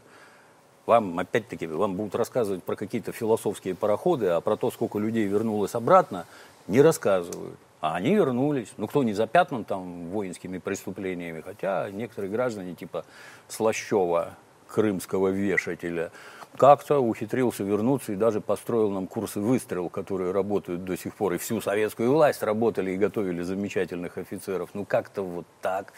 [0.85, 5.75] Вам, опять-таки, вам будут рассказывать про какие-то философские пароходы, а про то, сколько людей вернулось
[5.75, 6.27] обратно,
[6.67, 7.59] не рассказывают.
[7.81, 8.73] А они вернулись.
[8.77, 13.05] Ну, кто не запятнан там воинскими преступлениями, хотя некоторые граждане типа
[13.49, 14.37] Слащева,
[14.69, 16.13] крымского вешателя,
[16.57, 21.35] как-то ухитрился вернуться и даже построил нам курсы выстрел, которые работают до сих пор.
[21.35, 24.71] И всю советскую власть работали и готовили замечательных офицеров.
[24.75, 25.93] Ну, как-то вот так.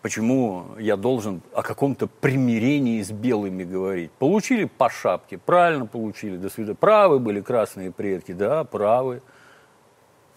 [0.00, 4.10] Почему я должен о каком-то примирении с белыми говорить?
[4.10, 6.74] Получили по шапке, правильно получили, до свидания.
[6.74, 9.22] Правы были красные предки, да, правы.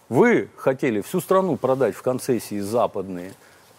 [0.08, 3.32] Вы хотели всю страну продать в концессии западные,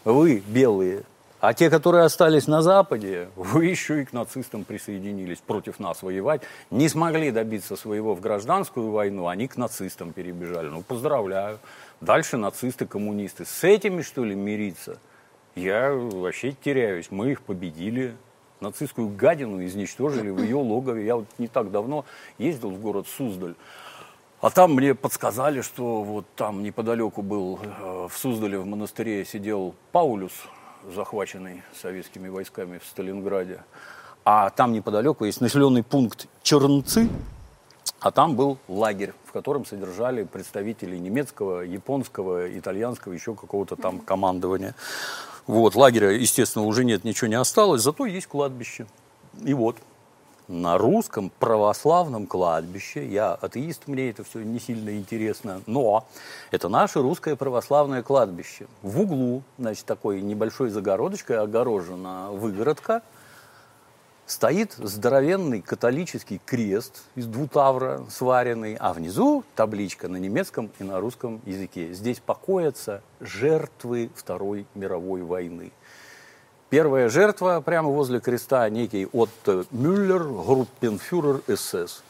[0.03, 1.03] вы белые,
[1.39, 6.41] А те, которые остались на Западе, вы еще и к нацистам присоединились против нас воевать.
[6.71, 10.67] Не смогли добиться своего в гражданскую войну, они к нацистам перебежали.
[10.67, 11.59] Ну, поздравляю.
[12.01, 13.45] Дальше нацисты, коммунисты.
[13.45, 14.97] С этими, что ли, мириться?
[15.55, 17.07] Я вообще теряюсь.
[17.11, 18.15] Мы их победили.
[18.59, 21.05] Нацистскую гадину изничтожили в ее логове.
[21.05, 22.03] Я вот не так давно
[22.39, 23.53] ездил в город Суздаль.
[24.39, 29.73] А там мне подсказали, что вот там неподалеку был, э, в Суздале, в монастыре сидел
[29.91, 30.31] Паулюс,
[30.93, 33.63] захваченный советскими войсками в Сталинграде.
[34.25, 37.09] А там неподалеку есть населенный пункт Чернцы,
[37.99, 44.75] а там был лагерь, в котором содержали представителей немецкого, японского, итальянского, еще какого-то там командования.
[45.47, 48.85] Вот, лагеря, естественно, уже нет, ничего не осталось, зато есть кладбище.
[49.43, 49.77] И вот,
[50.47, 53.05] на русском православном кладбище.
[53.07, 56.07] Я атеист, мне это все не сильно интересно, но
[56.51, 58.67] это наше русское православное кладбище.
[58.81, 63.01] В углу, значит, такой небольшой загородочкой огорожена выгородка,
[64.25, 71.41] стоит здоровенный католический крест из двутавра сваренный, а внизу табличка на немецком и на русском
[71.45, 71.93] языке.
[71.93, 75.71] Здесь покоятся жертвы Второй мировой войны.
[76.69, 82.03] Первая жертва прямо возле креста некий Отто Мюллер, группенфюрер СС.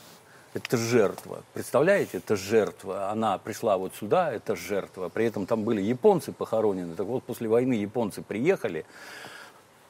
[0.55, 1.43] Это жертва.
[1.53, 3.11] Представляете, это жертва.
[3.11, 5.09] Она пришла вот сюда, это жертва.
[5.09, 6.95] При этом там были японцы похоронены.
[6.95, 8.87] Так вот, после войны японцы приехали,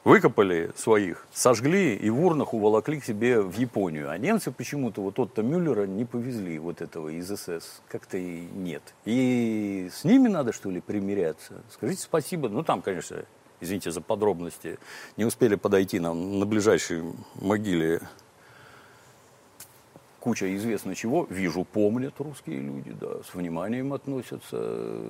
[0.04, 4.10] выкопали своих, сожгли и в урнах уволокли к себе в Японию.
[4.10, 7.80] А немцы почему-то вот Отто Мюллера не повезли вот этого из СС.
[7.88, 8.82] Как-то и нет.
[9.06, 11.54] И с ними надо, что ли, примиряться?
[11.72, 12.50] Скажите спасибо.
[12.50, 13.24] Ну, там, конечно,
[13.60, 14.78] извините за подробности,
[15.16, 17.02] не успели подойти нам на ближайшей
[17.40, 18.00] могиле
[20.20, 24.56] куча известно чего, вижу, помнят русские люди, да, с вниманием относятся.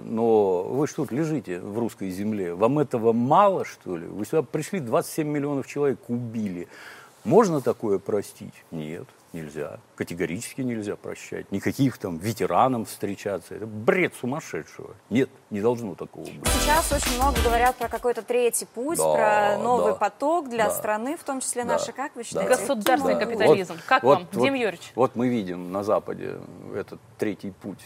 [0.04, 2.54] Но вы что тут лежите в русской земле?
[2.54, 4.06] Вам этого мало, что ли?
[4.06, 6.68] Вы сюда пришли, 27 миллионов человек убили.
[7.24, 8.54] Можно такое простить?
[8.70, 13.54] Нет нельзя, категорически нельзя прощать, никаких там ветеранам встречаться.
[13.54, 14.94] Это бред сумасшедшего.
[15.10, 16.48] Нет, не должно такого быть.
[16.60, 20.70] Сейчас очень много говорят про какой-то третий путь, да, про новый да, поток для да,
[20.70, 21.92] страны, в том числе да, нашей.
[21.92, 22.48] Как вы считаете?
[22.48, 23.26] Государственный да.
[23.26, 23.74] капитализм.
[23.74, 24.92] Вот, как вот, вам, вот, Дим Юрьевич?
[24.94, 26.36] Вот мы видим на Западе
[26.74, 27.80] этот третий путь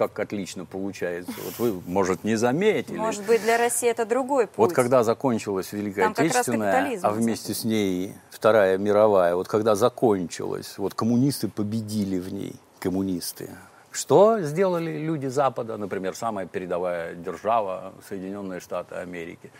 [0.00, 1.32] как отлично получается.
[1.44, 2.96] Вот вы, может, не заметили.
[2.96, 4.56] Может быть, для России это другой путь.
[4.56, 10.78] Вот когда закончилась Великая Там Отечественная, а вместе с ней Вторая мировая, вот когда закончилась,
[10.78, 13.50] вот коммунисты победили в ней, коммунисты.
[13.92, 19.50] Что сделали люди Запада, например, самая передовая держава Соединенные Штаты Америки?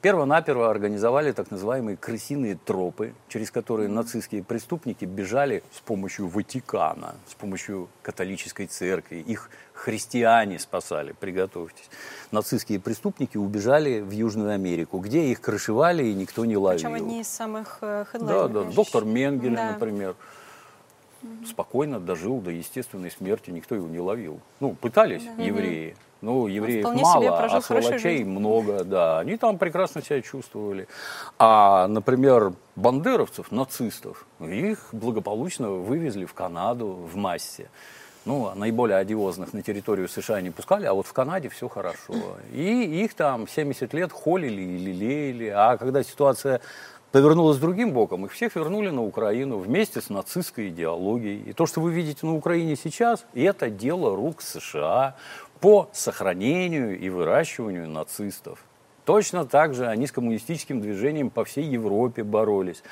[0.00, 7.34] Первонаперво организовали так называемые крысиные тропы, через которые нацистские преступники бежали с помощью Ватикана, с
[7.34, 9.16] помощью католической церкви.
[9.16, 11.90] Их христиане спасали, приготовьтесь.
[12.30, 16.78] Нацистские преступники убежали в Южную Америку, где их крышевали и никто не ловил.
[16.78, 19.72] Причем одни из самых э, Да, да, доктор Менгеле, да.
[19.72, 20.14] например
[21.46, 24.40] спокойно дожил до естественной смерти, никто его не ловил.
[24.60, 25.42] Ну, пытались да.
[25.42, 29.18] евреи, ну, евреев мало, а сволочей много, да.
[29.18, 30.88] Они там прекрасно себя чувствовали.
[31.38, 37.70] А, например, бандеровцев, нацистов, их благополучно вывезли в Канаду в массе.
[38.24, 42.14] Ну, наиболее одиозных на территорию США не пускали, а вот в Канаде все хорошо.
[42.52, 45.48] И их там 70 лет холили и лелеяли.
[45.48, 46.62] А когда ситуация
[47.12, 51.50] повернулась другим боком, их всех вернули на Украину вместе с нацистской идеологией.
[51.50, 55.16] И то, что вы видите на Украине сейчас, это дело рук США
[55.60, 58.58] по сохранению и выращиванию нацистов.
[59.04, 62.82] Точно так же они с коммунистическим движением по всей Европе боролись.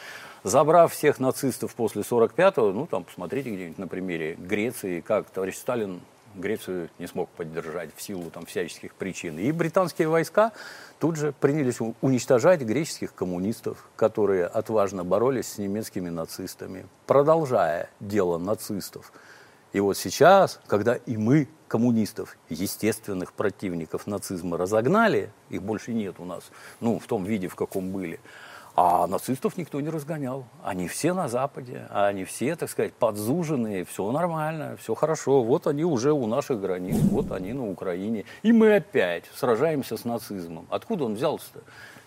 [0.45, 6.01] Забрав всех нацистов после 45-го, ну там посмотрите где-нибудь на примере Греции, как товарищ Сталин
[6.35, 9.39] Грецию не смог поддержать в силу там всяческих причин.
[9.39, 10.51] И британские войска
[10.99, 19.13] тут же принялись уничтожать греческих коммунистов, которые отважно боролись с немецкими нацистами, продолжая дело нацистов.
[19.73, 26.25] И вот сейчас, когда и мы, коммунистов, естественных противников нацизма, разогнали, их больше нет у
[26.25, 26.51] нас,
[26.81, 28.21] ну, в том виде, в каком были,
[28.75, 30.45] а нацистов никто не разгонял.
[30.65, 35.43] Они все на Западе, они все, так сказать, подзуженные, все нормально, все хорошо.
[35.43, 38.25] Вот они уже у наших границ, вот они на Украине.
[38.43, 40.67] И мы опять сражаемся с нацизмом.
[40.71, 41.61] Откуда он взялся-то?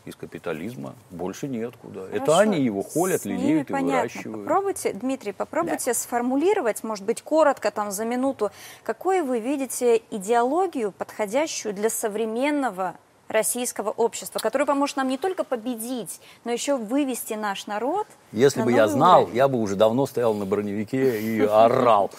[0.06, 2.06] из капитализма больше неоткуда.
[2.06, 2.16] Хорошо.
[2.16, 3.98] Это они его холят, лелеют и понятно.
[3.98, 4.48] выращивают.
[4.48, 5.94] Попробуйте, Дмитрий, попробуйте да.
[5.96, 8.52] сформулировать, может быть, коротко, там, за минуту,
[8.84, 16.20] какой вы видите идеологию, подходящую для современного российского общества, которое поможет нам не только победить,
[16.44, 18.08] но еще вывести наш народ.
[18.32, 19.36] Если бы я знал, уровень.
[19.38, 22.12] я бы уже давно стоял на броневике и орал.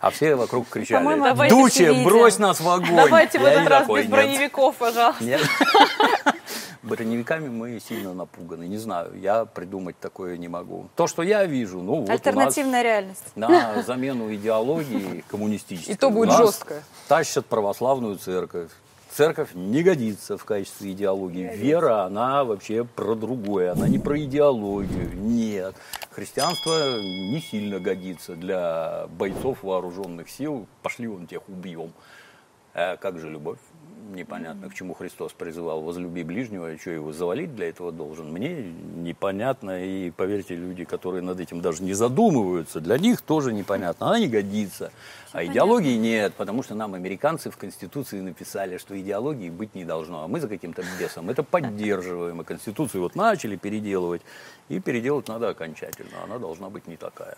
[0.00, 2.96] А все вокруг кричали, Дуче, брось нас в огонь.
[2.96, 5.24] Давайте в этот раз без броневиков, пожалуйста.
[6.82, 8.64] Броневиками мы сильно напуганы.
[8.64, 10.88] Не знаю, я придумать такое не могу.
[10.96, 13.24] То, что я вижу, ну вот Альтернативная у нас реальность.
[13.36, 16.82] на замену идеологии коммунистической И то будет жестко.
[17.06, 18.70] Тащат православную церковь.
[19.12, 21.50] Церковь не годится в качестве идеологии.
[21.54, 23.72] Вера, она вообще про другое.
[23.72, 25.14] Она не про идеологию.
[25.16, 25.74] Нет.
[26.10, 30.66] Христианство не сильно годится для бойцов вооруженных сил.
[30.82, 31.92] Пошли вон тех убьем.
[32.72, 33.58] А как же любовь?
[34.10, 38.32] Непонятно, к чему Христос призывал возлюби ближнего, и что его завалить для этого должен.
[38.32, 38.62] Мне
[38.96, 44.08] непонятно, и поверьте, люди, которые над этим даже не задумываются, для них тоже непонятно.
[44.08, 44.90] Она не годится.
[45.32, 50.24] А идеологии нет, потому что нам американцы в Конституции написали, что идеологии быть не должно.
[50.24, 52.40] А мы за каким-то бесом это поддерживаем.
[52.40, 54.22] И Конституцию вот начали переделывать.
[54.68, 56.24] И переделать надо окончательно.
[56.24, 57.36] Она должна быть не такая.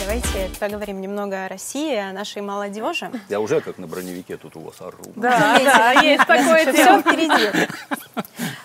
[0.00, 3.10] Давайте поговорим немного о России, о нашей молодежи.
[3.28, 5.04] Я уже как на броневике тут у вас ору.
[5.16, 7.68] Да, да, есть такое Все впереди.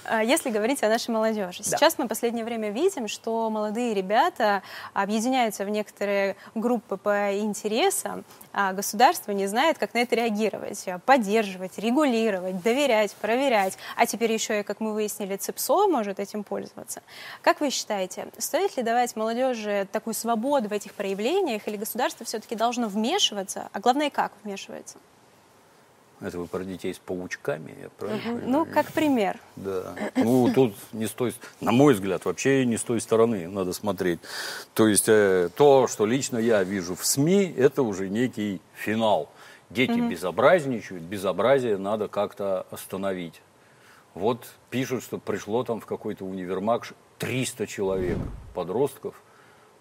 [0.06, 4.62] А, Если говорить о нашей молодежи, сейчас мы в последнее время видим, что молодые ребята
[4.94, 11.80] объединяются в некоторые группы по интересам, а государство не знает, как на это реагировать, поддерживать,
[11.80, 13.78] регулировать, доверять, проверять.
[13.96, 17.02] А теперь еще и, как мы выяснили, ЦИПСО может этим пользоваться.
[17.42, 22.56] Как вы считаете, стоит ли давать молодежи такую свободу в этих проявлениях, или государство все-таки
[22.56, 24.98] должно вмешиваться, а главное, как вмешивается?
[26.22, 28.44] Это вы про детей с паучками, я правильно понимаю?
[28.50, 29.40] Ну, как пример.
[29.58, 29.94] Да.
[30.16, 34.20] Ну, тут не с той, на мой взгляд, вообще не с той стороны надо смотреть.
[34.74, 39.30] То есть э, то, что лично я вижу в СМИ, это уже некий финал.
[39.70, 43.42] Дети безобразничают, безобразие надо как-то остановить.
[44.14, 48.18] Вот пишут, что пришло там в какой-то универмаг ш- 300 человек,
[48.54, 49.16] подростков,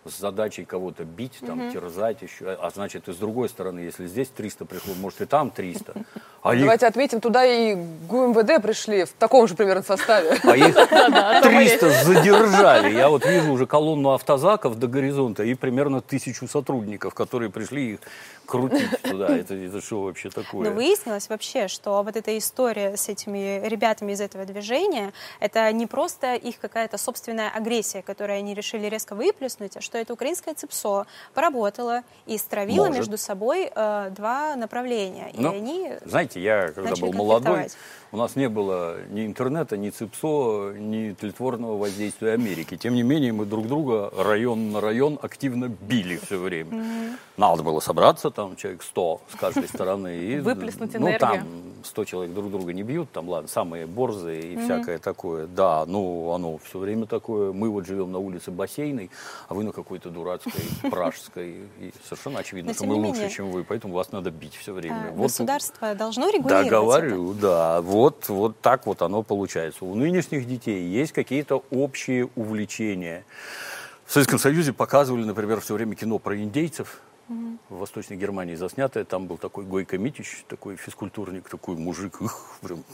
[0.04, 2.52] с задачей кого-то бить, там, терзать еще.
[2.52, 6.04] А значит, и с другой стороны, если здесь 300 пришло, может и там 300.
[6.42, 7.76] А их Давайте отметим, туда и
[8.08, 10.38] ГУМВД пришли в таком же примерно составе.
[10.42, 12.94] А их 300 задержали.
[12.94, 18.00] Я вот вижу уже колонну автозаков до горизонта и примерно тысячу сотрудников, которые пришли их
[18.44, 19.28] крутить туда.
[19.36, 20.68] Это, это что вообще такое?
[20.68, 25.86] Но выяснилось вообще, что вот эта история с этими ребятами из этого движения, это не
[25.86, 31.06] просто их какая-то собственная агрессия, которую они решили резко выплеснуть, а что это украинское ЦИПСО
[31.34, 32.96] поработало и стравило Может.
[32.96, 35.30] между собой э, два направления.
[35.32, 35.92] И Ну, они...
[36.04, 37.66] Знаете, я когда начали был молодой,
[38.12, 42.76] у нас не было ни интернета, ни ЦИПСО, ни тлетворного воздействия Америки.
[42.76, 47.16] Тем не менее, мы друг друга район на район активно били все время.
[47.42, 50.16] Надо было собраться, там человек 100 с каждой стороны.
[50.16, 51.18] И, Выплеснуть Ну, энергию.
[51.18, 51.46] там
[51.82, 55.48] 100 человек друг друга не бьют, там, ладно, самые борзые и всякое такое.
[55.48, 57.52] Да, ну, оно все время такое.
[57.52, 59.10] Мы вот живем на улице Бассейной,
[59.48, 60.52] а вы на какой-то дурацкой,
[60.90, 61.66] пражской.
[61.80, 65.10] И совершенно очевидно, Но что мы лучше, чем вы, поэтому вас надо бить все время.
[65.10, 66.76] государство должно да, регулировать это.
[66.76, 67.80] говорю, да.
[67.82, 69.84] Вот, вот так вот оно получается.
[69.84, 73.24] У нынешних детей есть какие-то общие увлечения.
[74.06, 77.00] В Советском Союзе показывали, например, все время кино про индейцев.
[77.28, 79.04] В Восточной Германии заснятое.
[79.04, 82.84] Там был такой Гойко Митич, такой физкультурник, такой мужик, их, прям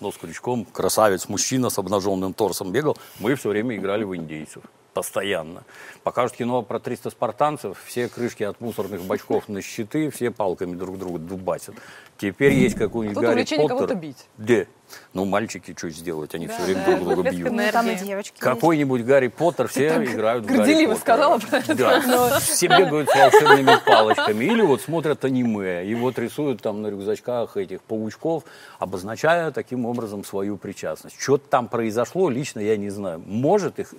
[0.00, 2.96] нос крючком, красавец, мужчина с обнаженным торсом бегал.
[3.20, 4.62] Мы все время играли в индейцев.
[4.96, 5.64] Постоянно.
[6.04, 10.98] Покажут кино про 300 спартанцев, все крышки от мусорных бачков на щиты, все палками друг
[10.98, 11.74] друга дубасят.
[12.16, 13.68] Теперь есть какой-нибудь Гарри Поттер.
[13.68, 14.26] кого-то бить.
[14.38, 14.64] Да.
[15.12, 16.34] Ну, мальчики что сделать?
[16.34, 17.52] Они все время друг друга бьют.
[17.52, 18.38] Ну, там и девочки есть.
[18.38, 20.96] Какой-нибудь Гарри Поттер, все играют в Гарри Поттера.
[20.96, 21.74] сказала про это.
[21.74, 24.44] Да, все бегают с волшебными палочками.
[24.46, 28.44] Или вот смотрят аниме, и вот рисуют там на рюкзачках этих паучков,
[28.78, 31.20] обозначая таким образом свою причастность.
[31.20, 33.22] Что там произошло, лично я не знаю.
[33.26, 33.92] Может, их,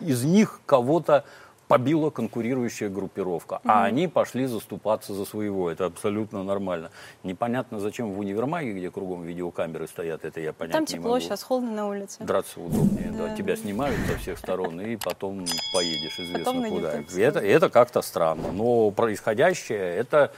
[0.00, 1.24] из них кого-то
[1.68, 5.70] побила конкурирующая группировка, а они пошли заступаться за своего.
[5.70, 6.90] Это абсолютно нормально.
[7.22, 11.20] Непонятно, зачем в универмаге, где кругом видеокамеры стоят, это я понять Там не тепло, могу.
[11.20, 12.22] сейчас холодно на улице.
[12.22, 13.28] Драться удобнее, да.
[13.28, 13.34] Да.
[13.36, 17.00] Тебя снимают со всех сторон, и потом поедешь известно Потом куда.
[17.16, 18.52] Это, это как-то странно.
[18.52, 20.32] Но происходящее это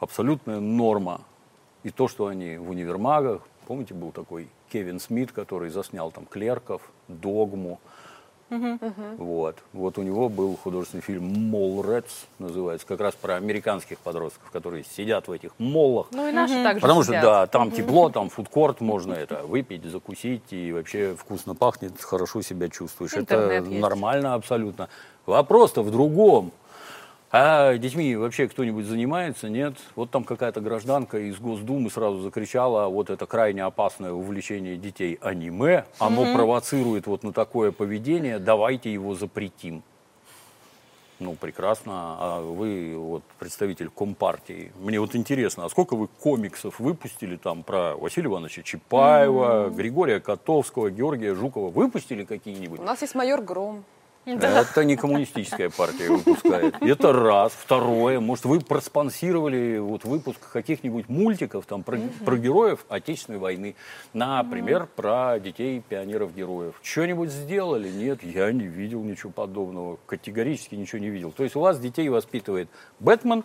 [0.00, 1.20] абсолютная норма.
[1.84, 6.82] И то, что они в универмагах, помните, был такой Кевин Смит, который заснял там клерков,
[7.08, 7.78] догму.
[9.18, 9.56] Вот.
[9.72, 15.28] вот у него был художественный фильм «Моллрец» называется, как раз про американских подростков, которые сидят
[15.28, 17.22] в этих моллах, Ну и наши также Потому что, сидят.
[17.24, 22.68] да, там тепло, там фудкорт, можно это выпить, закусить, и вообще вкусно пахнет, хорошо себя
[22.68, 23.14] чувствуешь.
[23.14, 23.80] Интернет это есть.
[23.82, 24.88] нормально абсолютно.
[25.26, 26.52] Вопрос-то в другом.
[27.36, 29.48] А детьми вообще кто-нибудь занимается?
[29.48, 29.74] Нет.
[29.96, 35.84] Вот там какая-то гражданка из Госдумы сразу закричала, вот это крайне опасное увлечение детей аниме,
[35.98, 39.82] оно провоцирует вот на такое поведение, давайте его запретим.
[41.18, 41.92] Ну, прекрасно.
[42.20, 44.70] А вы вот представитель Компартии.
[44.78, 49.74] Мне вот интересно, а сколько вы комиксов выпустили там про Василия Ивановича Чапаева, mm-hmm.
[49.74, 51.70] Григория Котовского, Георгия Жукова?
[51.70, 52.78] Выпустили какие-нибудь?
[52.78, 53.84] У нас есть майор Гром.
[54.26, 54.62] Да.
[54.62, 56.76] Это не коммунистическая партия выпускает.
[56.80, 57.52] Это раз.
[57.52, 63.74] Второе, может, вы проспонсировали вот выпуск каких-нибудь мультиков там про, про героев Отечественной войны.
[64.12, 66.74] Например, про детей пионеров-героев.
[66.82, 67.90] Что-нибудь сделали?
[67.90, 69.98] Нет, я не видел ничего подобного.
[70.06, 71.30] Категорически ничего не видел.
[71.30, 72.68] То есть у вас детей воспитывает
[73.00, 73.44] Бэтмен,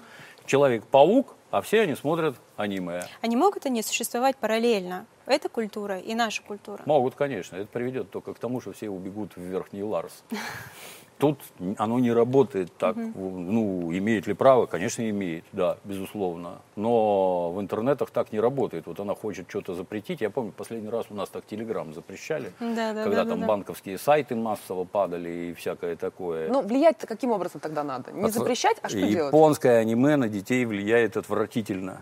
[0.49, 3.03] Человек-паук, а все они смотрят аниме.
[3.21, 5.05] Они могут они существовать параллельно?
[5.25, 6.81] Эта культура и наша культура?
[6.85, 7.55] Могут, конечно.
[7.55, 10.23] Это приведет только к тому, что все убегут в Верхний Ларс.
[11.19, 11.41] Тут
[11.77, 12.95] оно не работает так.
[12.95, 13.09] Угу.
[13.13, 14.67] Ну, имеет ли право?
[14.67, 16.59] Конечно, имеет, да, безусловно.
[16.77, 18.87] Но в интернетах так не работает.
[18.87, 20.21] Вот она хочет что-то запретить.
[20.21, 23.47] Я помню, последний раз у нас так Телеграм запрещали, да, да, когда да, там да,
[23.47, 26.49] банковские сайты массово падали и всякое такое.
[26.49, 28.13] Ну, влиять-то каким образом тогда надо?
[28.13, 29.33] Не запрещать, а что Японское делать?
[29.33, 32.01] Японское аниме на детей влияет отвратительно.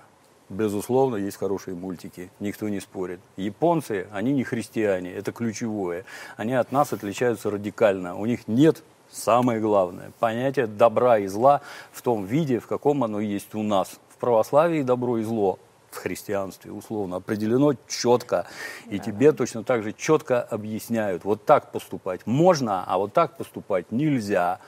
[0.50, 3.20] Безусловно, есть хорошие мультики, никто не спорит.
[3.36, 6.06] Японцы, они не христиане, это ключевое.
[6.38, 8.16] Они от нас отличаются радикально.
[8.16, 13.20] У них нет самое главное, понятие добра и зла в том виде, в каком оно
[13.20, 14.00] есть у нас.
[14.10, 15.60] В православии добро и зло,
[15.92, 18.48] в христианстве условно определено четко.
[18.88, 19.04] И да.
[19.04, 24.60] тебе точно так же четко объясняют, вот так поступать можно, а вот так поступать нельзя.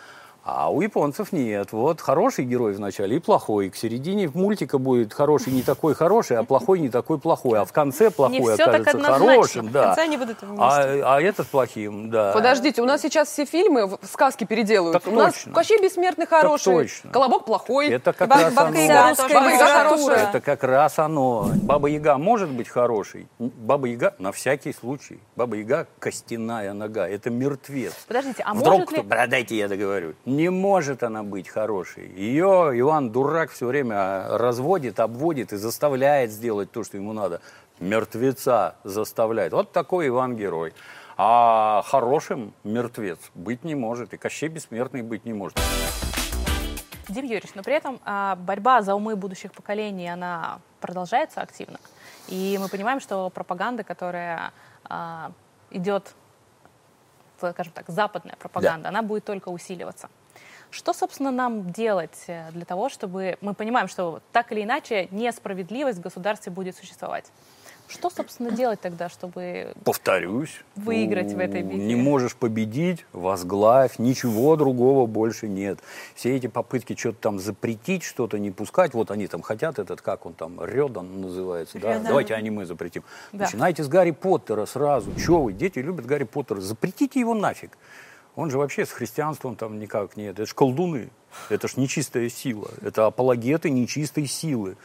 [0.43, 1.71] А у японцев нет.
[1.71, 3.67] Вот хороший герой вначале и плохой.
[3.67, 7.59] И к середине мультика будет хороший не такой хороший, а плохой не такой плохой.
[7.59, 9.71] А в конце плохой окажется хорошим.
[9.71, 9.81] Да.
[9.81, 12.31] В конце они будут а, а этот плохим, да.
[12.33, 15.03] Подождите, у нас сейчас все фильмы в сказки переделывают.
[15.03, 15.51] Так у точно.
[15.51, 17.11] нас Кощей Бессмертный хороший, так точно.
[17.11, 17.89] Колобок плохой.
[17.89, 18.79] Это как раз Баба оно.
[18.79, 20.29] Яга, Баба Яга хорошая.
[20.29, 21.51] Это как раз оно.
[21.63, 23.27] Баба Яга может быть хорошей.
[23.37, 25.19] Баба Яга на всякий случай.
[25.35, 27.07] Баба Яга костяная нога.
[27.07, 27.93] Это мертвец.
[28.07, 29.03] Подождите, а Вдруг может ли...
[29.03, 29.27] Кто...
[29.27, 30.13] Дайте я договорю.
[30.29, 32.07] Не может она быть хорошей.
[32.07, 37.41] Ее Иван Дурак все время разводит, обводит и заставляет сделать то, что ему надо.
[37.79, 39.53] Мертвеца заставляет.
[39.53, 40.73] Вот такой Иван герой.
[41.17, 44.13] А хорошим мертвец быть не может.
[44.13, 45.57] И Кощей бессмертный быть не может.
[47.07, 51.79] Дим Юрьевич, но при этом а, борьба за умы будущих поколений, она продолжается активно.
[52.27, 54.51] И мы понимаем, что пропаганда, которая
[54.83, 55.31] а,
[55.71, 56.13] идет,
[57.37, 58.89] скажем так, западная пропаганда, да.
[58.89, 60.07] она будет только усиливаться.
[60.71, 65.99] Что, собственно, нам делать э, для того, чтобы мы понимаем, что так или иначе несправедливость
[65.99, 67.31] в государстве будет существовать?
[67.89, 71.83] Что, собственно, делать тогда, чтобы Повторюсь, выиграть в этой битве?
[71.83, 75.79] Не можешь победить, возглавь, ничего другого больше нет.
[76.13, 80.27] Все эти попытки что-то там запретить, что-то не пускать, вот они там хотят, этот, как
[80.27, 81.97] он там, Редан называется, да?
[81.97, 83.03] давайте аниме запретим.
[83.31, 83.45] Да.
[83.45, 85.11] Начинайте с Гарри Поттера сразу.
[85.15, 87.71] Чего вы, дети любят Гарри Поттера, запретите его нафиг.
[88.35, 90.39] Он же вообще с христианством там никак нет.
[90.39, 91.09] Это ж колдуны.
[91.49, 92.69] Это ж нечистая сила.
[92.81, 94.77] Это апологеты нечистой силы.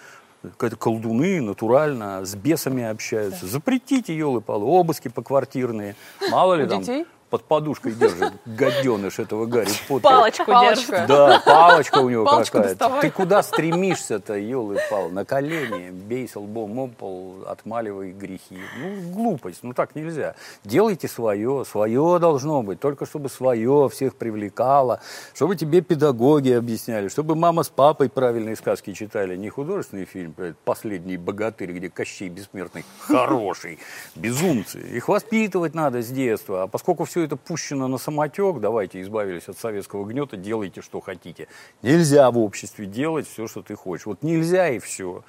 [0.59, 3.43] Это колдуны натурально с бесами общаются.
[3.43, 3.47] Да.
[3.47, 5.97] Запретите, елы-палы, обыски поквартирные.
[6.31, 7.07] Мало ли там детей?
[7.35, 10.12] Под подушкой держит гаденыш этого Гарри Поттера.
[10.12, 11.07] Палочку держит.
[11.09, 13.01] Да, палочка у него какая-то.
[13.01, 18.61] Ты куда стремишься-то, елы пал На колени, бейся лбом об пол, отмаливай грехи.
[18.78, 20.37] Ну, глупость, ну так нельзя.
[20.62, 25.01] Делайте свое, свое должно быть, только чтобы свое всех привлекало,
[25.35, 31.16] чтобы тебе педагоги объясняли, чтобы мама с папой правильные сказки читали, не художественный фильм, «Последний
[31.16, 33.80] богатырь», где Кощей бессмертный хороший,
[34.14, 34.78] безумцы.
[34.78, 39.59] Их воспитывать надо с детства, а поскольку все это пущено на самотек, давайте избавились от
[39.59, 41.49] советского гнета, делайте, что хотите.
[41.83, 44.07] Нельзя в обществе делать все, что ты хочешь.
[44.07, 45.22] Вот нельзя и все.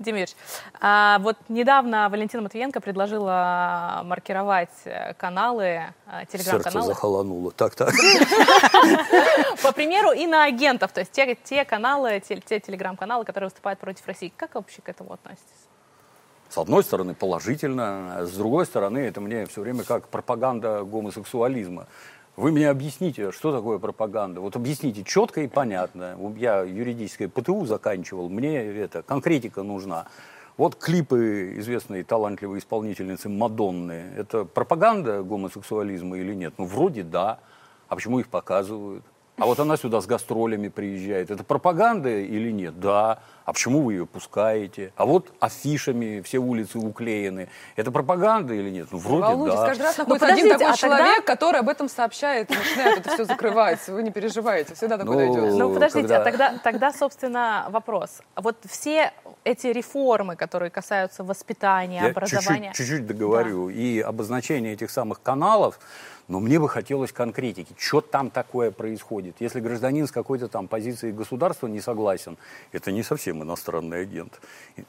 [0.00, 0.28] Демир,
[0.80, 4.70] а вот недавно Валентина Матвиенко предложила маркировать
[5.18, 6.62] каналы, а, телеграм-каналы.
[6.62, 7.50] Сердце захолонуло.
[7.50, 7.92] Так-так.
[9.62, 14.32] По примеру иноагентов, то есть те, каналы, те телеграм-каналы, которые выступают против России.
[14.34, 15.69] Как вообще к этому относитесь?
[16.50, 21.86] С одной стороны, положительно, а с другой стороны, это мне все время как пропаганда гомосексуализма.
[22.36, 24.40] Вы мне объясните, что такое пропаганда.
[24.40, 26.16] Вот объясните четко и понятно.
[26.36, 30.08] Я юридическое ПТУ заканчивал, мне это конкретика нужна.
[30.56, 34.10] Вот клипы известной талантливой исполнительницы Мадонны.
[34.16, 36.54] Это пропаганда гомосексуализма или нет?
[36.58, 37.38] Ну, вроде да.
[37.88, 39.04] А почему их показывают?
[39.40, 41.30] А вот она сюда с гастролями приезжает.
[41.30, 42.78] Это пропаганда или нет?
[42.78, 43.20] Да.
[43.44, 44.92] А почему вы ее пускаете?
[44.96, 47.48] А вот афишами все улицы уклеены.
[47.74, 48.88] Это пропаганда или нет?
[48.92, 49.66] Ну, вроде Волнуйтесь, да.
[49.66, 51.34] каждый раз ну, находится один такой а человек, тогда...
[51.34, 53.86] который об этом сообщает начинает это все закрывать.
[53.88, 55.58] Вы не переживайте, всегда такое ну.
[55.58, 56.20] Ну, подождите, когда...
[56.20, 58.20] а тогда, тогда, собственно, вопрос.
[58.36, 59.12] Вот все
[59.44, 62.68] эти реформы, которые касаются воспитания, Я образования.
[62.68, 63.68] чуть-чуть, чуть-чуть договорю.
[63.70, 65.78] И обозначение этих самых каналов,
[66.30, 67.74] но мне бы хотелось конкретики.
[67.76, 69.34] Что там такое происходит?
[69.40, 72.38] Если гражданин с какой-то там позицией государства не согласен,
[72.70, 74.40] это не совсем иностранный агент.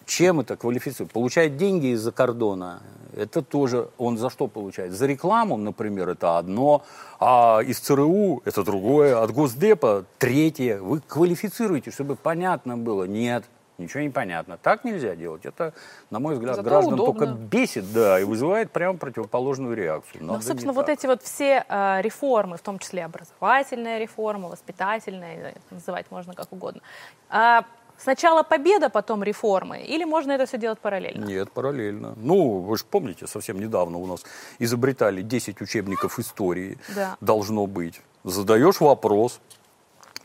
[0.06, 1.12] Чем это квалифицирует?
[1.12, 2.84] Получает деньги из-за кордона,
[3.18, 4.94] это тоже он за что получает?
[4.94, 6.84] За рекламу, например, это одно,
[7.20, 10.80] а из ЦРУ это другое, от Госдепа третье.
[10.80, 13.06] Вы квалифицируете, чтобы понятно было.
[13.06, 13.46] Нет,
[13.82, 14.58] Ничего не понятно.
[14.58, 15.46] Так нельзя делать.
[15.46, 15.74] Это,
[16.10, 17.26] на мой взгляд, Зато граждан удобно.
[17.26, 20.24] только бесит, да, и вызывает прямо противоположную реакцию.
[20.24, 20.98] Ну, Надо собственно, не вот так.
[20.98, 26.52] эти вот все э, реформы, в том числе образовательная реформа, воспитательная, э, называть можно как
[26.52, 26.82] угодно.
[27.30, 27.66] А
[27.98, 31.26] сначала победа, потом реформы, или можно это все делать параллельно?
[31.26, 32.14] Нет, параллельно.
[32.18, 34.24] Ну, вы же помните, совсем недавно у нас
[34.60, 36.78] изобретали 10 учебников истории.
[36.96, 37.18] Да.
[37.20, 38.02] Должно быть.
[38.24, 39.40] Задаешь вопрос.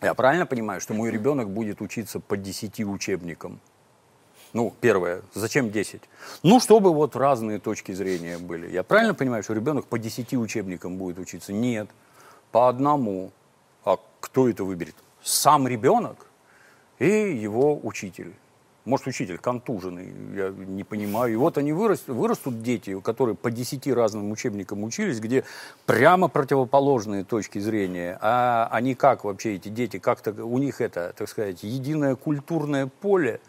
[0.02, 3.60] Я правильно понимаю, что мой ребенок будет учиться по 10 учебникам?
[4.52, 6.02] Ну, первое, зачем 10?
[6.42, 8.70] Ну, чтобы вот разные точки зрения были.
[8.70, 11.52] Я правильно понимаю, что ребенок по 10 учебникам будет учиться?
[11.52, 11.88] Нет,
[12.52, 13.32] по одному.
[13.84, 14.94] А кто это выберет?
[15.22, 16.26] Сам ребенок
[16.98, 18.32] и его учитель.
[18.86, 21.32] Может, учитель контуженный, я не понимаю.
[21.32, 25.42] И вот они вырастут, вырастут дети, которые по 10 разным учебникам учились, где
[25.86, 28.16] прямо противоположные точки зрения.
[28.22, 33.40] А они как вообще, эти дети, как-то у них это, так сказать, единое культурное поле.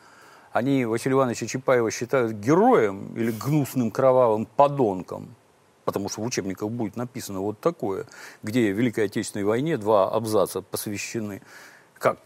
[0.53, 5.35] Они Василия Ивановича Чапаева считают героем или гнусным кровавым подонком.
[5.85, 8.07] Потому что в учебниках будет написано вот такое,
[8.41, 11.43] где Великой Отечественной войне два абзаца посвящены.
[11.99, 12.17] Как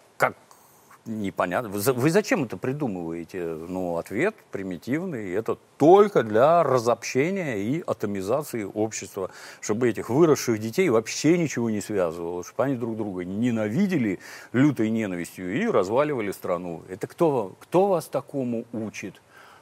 [1.05, 1.69] непонятно.
[1.69, 3.43] Вы, за- вы зачем это придумываете?
[3.45, 5.31] Ну, ответ примитивный.
[5.33, 9.31] Это только для разобщения и атомизации общества.
[9.59, 12.43] Чтобы этих выросших детей вообще ничего не связывало.
[12.43, 14.19] Чтобы они друг друга ненавидели
[14.53, 16.83] лютой ненавистью и разваливали страну.
[16.89, 19.21] Это кто, кто вас такому учит?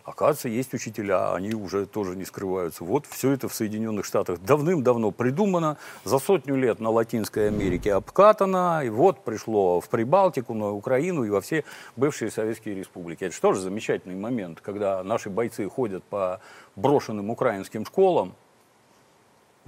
[0.10, 2.84] Оказывается, есть учителя, они уже тоже не скрываются.
[2.84, 8.82] Вот все это в Соединенных Штатах давным-давно придумано, за сотню лет на Латинской Америке обкатано,
[8.84, 11.64] и вот пришло в Прибалтику, на Украину и во все
[11.96, 13.26] бывшие советские республики.
[13.26, 16.42] Это же замечательный момент, когда наши бойцы ходят по
[16.76, 18.34] брошенным украинским школам,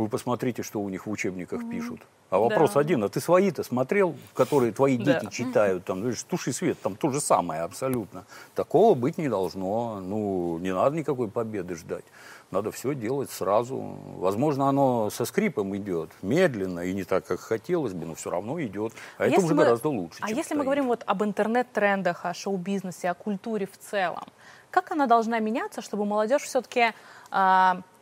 [0.02, 2.02] вы посмотрите, что у них в учебниках пишут.
[2.30, 2.80] А вопрос Да.
[2.80, 5.20] один, а ты свои-то смотрел, которые твои Да.
[5.20, 8.26] дети читают, там, ну, туши свет, там то же самое абсолютно.
[8.56, 9.99] Такого быть не должно.
[10.02, 12.06] Ну, не надо никакой победы ждать.
[12.52, 13.78] Надо все делать сразу.
[14.18, 18.62] Возможно, оно со скрипом идет, медленно и не так, как хотелось бы, но все равно
[18.62, 18.93] идет.
[19.18, 20.18] А, это если уже мы- гораздо лучше.
[20.22, 20.64] А если мы стоит.
[20.64, 24.26] говорим вот об интернет-трендах, о шоу-бизнесе, о культуре в целом,
[24.70, 26.91] как она должна меняться, чтобы молодежь все-таки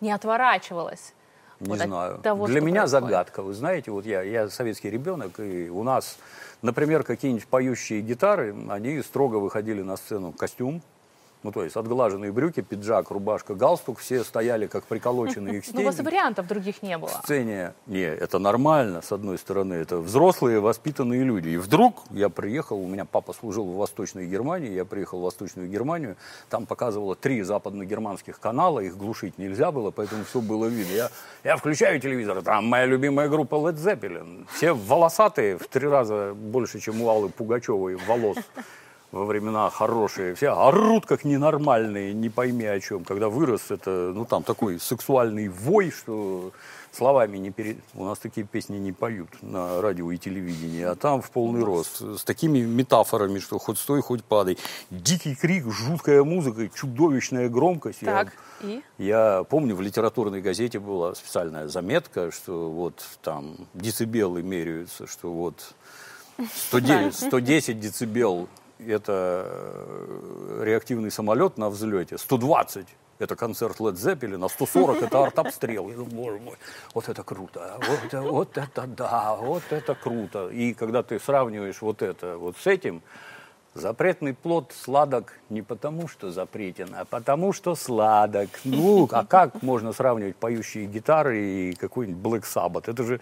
[0.02, 1.14] не отворачивалась?
[1.60, 2.18] Не вот от знаю.
[2.20, 2.90] того, Для меня происходит?
[3.06, 3.42] загадка.
[3.42, 6.18] Вы знаете, вот я, я советский ребенок, и у нас,
[6.62, 10.82] например, какие-нибудь поющие гитары, они строго выходили на сцену костюм,
[11.42, 15.86] ну, то есть отглаженные брюки, пиджак, рубашка, галстук, все стояли как приколоченные к Ну, у
[15.86, 17.10] вас вариантов других не было.
[17.10, 21.50] В сцене, не, это нормально, с одной стороны, это взрослые, воспитанные люди.
[21.50, 25.70] И вдруг я приехал, у меня папа служил в Восточной Германии, я приехал в Восточную
[25.70, 26.18] Германию,
[26.50, 30.94] там показывало три западногерманских канала, их глушить нельзя было, поэтому все было видно.
[30.94, 31.10] Я,
[31.44, 36.80] я включаю телевизор, там моя любимая группа Led Zeppelin, все волосатые, в три раза больше,
[36.80, 38.38] чем у Аллы Пугачевой волос
[39.12, 43.04] во времена хорошие, все орут как ненормальные, не пойми о чем.
[43.04, 46.52] Когда вырос, это, ну, там такой сексуальный вой, что
[46.92, 47.78] словами не перед...
[47.96, 52.02] У нас такие песни не поют на радио и телевидении, а там в полный рост,
[52.02, 54.58] с такими метафорами, что хоть стой, хоть падай.
[54.92, 58.02] Дикий крик, жуткая музыка, чудовищная громкость.
[58.02, 58.84] Я- Так, и?
[59.00, 65.74] я помню, в литературной газете была специальная заметка, что вот там децибелы меряются, что вот
[66.70, 68.48] 110, 110 децибел–
[68.88, 72.88] это э, реактивный самолет на взлете, 120–
[73.20, 75.90] это концерт Led Zeppelin, а 140– это артобстрел.
[75.90, 76.56] Я думаю, боже мой,
[76.94, 80.50] вот это круто, вот, это- вот это да, вот это круто.
[80.50, 83.02] И когда ты сравниваешь вот это вот с этим,
[83.76, 88.50] Запретный плод сладок не потому, что запретен, а потому, что сладок.
[88.64, 92.90] Ну, а как можно сравнивать поющие гитары и какой-нибудь Black Sabbath?
[92.90, 93.22] Это же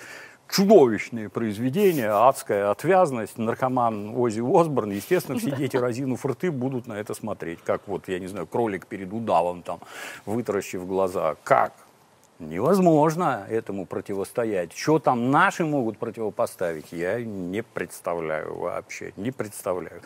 [0.50, 4.92] чудовищные произведения, адская отвязность, наркоман Ози Осборн.
[4.92, 7.60] Естественно, все дети, разинув рты, будут на это смотреть.
[7.64, 9.80] Как вот, я не знаю, кролик перед удавом, там,
[10.26, 11.36] вытаращив глаза.
[11.44, 11.74] Как?
[12.40, 14.72] Невозможно этому противостоять.
[14.74, 20.02] Что там наши могут противопоставить, я не представляю вообще, не представляю.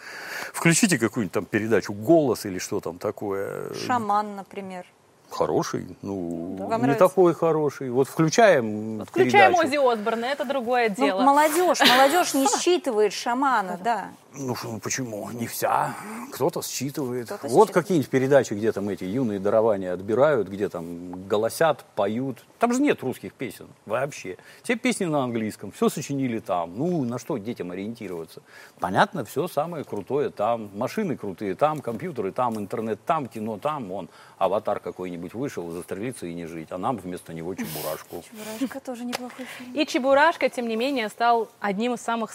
[0.53, 3.73] Включите какую-нибудь там передачу «Голос» или что там такое.
[3.73, 4.85] Шаман, например.
[5.31, 7.07] Хороший, ну, Вам не нравится?
[7.07, 7.89] такой хороший.
[7.89, 9.67] Вот включаем Включаем передачу.
[9.67, 11.21] Ози Осборна, это другое Ну, дело.
[11.23, 14.09] молодежь, молодежь не считывает шамана, да.
[14.33, 15.29] Ну что, ну почему?
[15.31, 15.93] Не вся.
[16.31, 17.29] Кто-то считывает.
[17.29, 17.71] Вот считывает.
[17.71, 22.37] какие-нибудь передачи, где там эти юные дарования отбирают, где там голосят, поют.
[22.57, 24.37] Там же нет русских песен вообще.
[24.63, 26.77] Все песни на английском, все сочинили там.
[26.77, 28.41] Ну, на что детям ориентироваться?
[28.79, 30.69] Понятно, все самое крутое там.
[30.75, 33.91] Машины крутые там, компьютеры там, интернет там, кино там.
[33.91, 34.07] Он
[34.37, 36.71] аватар какой-нибудь вышел, застрелиться и не жить.
[36.71, 38.23] А нам вместо него чебурашку.
[38.59, 39.73] Чебурашка тоже неплохой фильм.
[39.73, 42.31] И «Чебурашка», тем не менее, стал одним из самых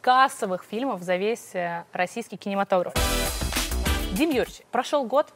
[0.00, 2.94] кассовых фильмов за весь э, российский кинематограф.
[4.12, 5.28] Дим Юрьевич, прошел год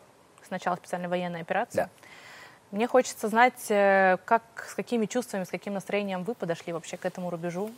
[0.46, 1.76] с начала специальной военной операции.
[1.76, 1.88] Да.
[2.70, 7.04] Мне хочется знать, э, как, с какими чувствами, с каким настроением вы подошли вообще к
[7.04, 7.70] этому рубежу.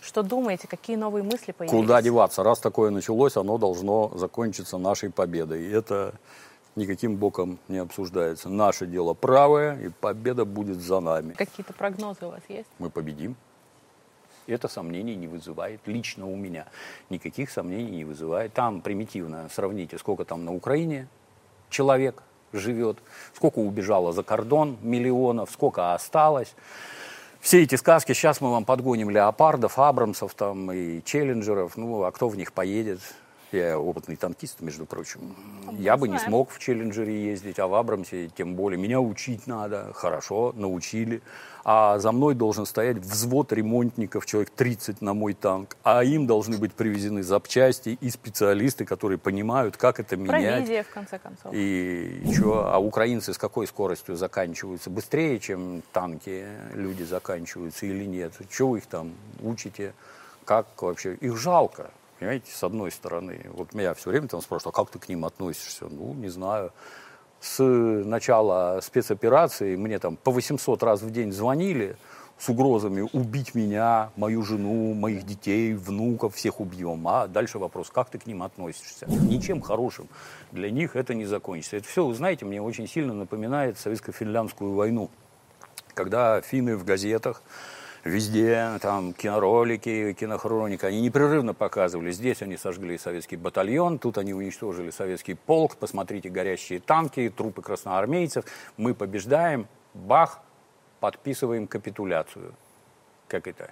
[0.00, 1.80] Что думаете, какие новые мысли появились?
[1.80, 2.42] Куда деваться?
[2.42, 5.62] Раз такое началось, оно должно закончиться нашей победой.
[5.62, 6.14] И это
[6.76, 8.48] никаким боком не обсуждается.
[8.48, 11.32] Наше дело правое, и победа будет за нами.
[11.34, 12.68] Какие-то прогнозы у вас есть?
[12.78, 13.36] Мы победим.
[14.46, 15.80] Это сомнений не вызывает.
[15.86, 16.66] Лично у меня
[17.10, 18.52] никаких сомнений не вызывает.
[18.52, 21.08] Там примитивно сравните, сколько там на Украине
[21.70, 22.98] человек живет,
[23.34, 26.54] сколько убежало за кордон миллионов, сколько осталось.
[27.40, 32.28] Все эти сказки, сейчас мы вам подгоним леопардов, абрамсов там и челленджеров, ну, а кто
[32.28, 33.00] в них поедет?
[33.52, 35.36] Я опытный танкист, между прочим.
[35.72, 36.30] Я бы не знаем.
[36.30, 38.80] смог в челленджере ездить, а в абрамсе тем более.
[38.80, 39.92] Меня учить надо.
[39.94, 41.20] Хорошо, научили.
[41.64, 45.76] А за мной должен стоять взвод ремонтников, человек 30 на мой танк.
[45.84, 50.54] А им должны быть привезены запчасти и специалисты, которые понимают, как это менять.
[50.54, 51.52] Провизия, в конце концов.
[51.52, 54.88] И чё, а украинцы с какой скоростью заканчиваются?
[54.88, 58.32] Быстрее, чем танки люди заканчиваются или нет?
[58.50, 59.92] Чего вы их там учите?
[60.44, 61.14] Как вообще?
[61.16, 61.90] Их жалко,
[62.22, 63.46] понимаете, с одной стороны.
[63.52, 65.86] Вот меня все время там спрашивают, а как ты к ним относишься?
[65.90, 66.72] Ну, не знаю.
[67.40, 71.96] С начала спецоперации мне там по 800 раз в день звонили
[72.38, 77.08] с угрозами убить меня, мою жену, моих детей, внуков, всех убьем.
[77.08, 79.06] А дальше вопрос, как ты к ним относишься?
[79.08, 80.06] Ничем хорошим
[80.52, 81.78] для них это не закончится.
[81.78, 85.10] Это все, знаете, мне очень сильно напоминает советско-финляндскую войну,
[85.94, 87.42] когда финны в газетах
[88.04, 92.10] Везде, там, киноролики, кинохроника, они непрерывно показывали.
[92.10, 98.44] Здесь они сожгли советский батальон, тут они уничтожили советский полк, посмотрите, горящие танки, трупы красноармейцев.
[98.76, 100.40] Мы побеждаем, бах,
[100.98, 102.54] подписываем капитуляцию.
[103.28, 103.70] Как это?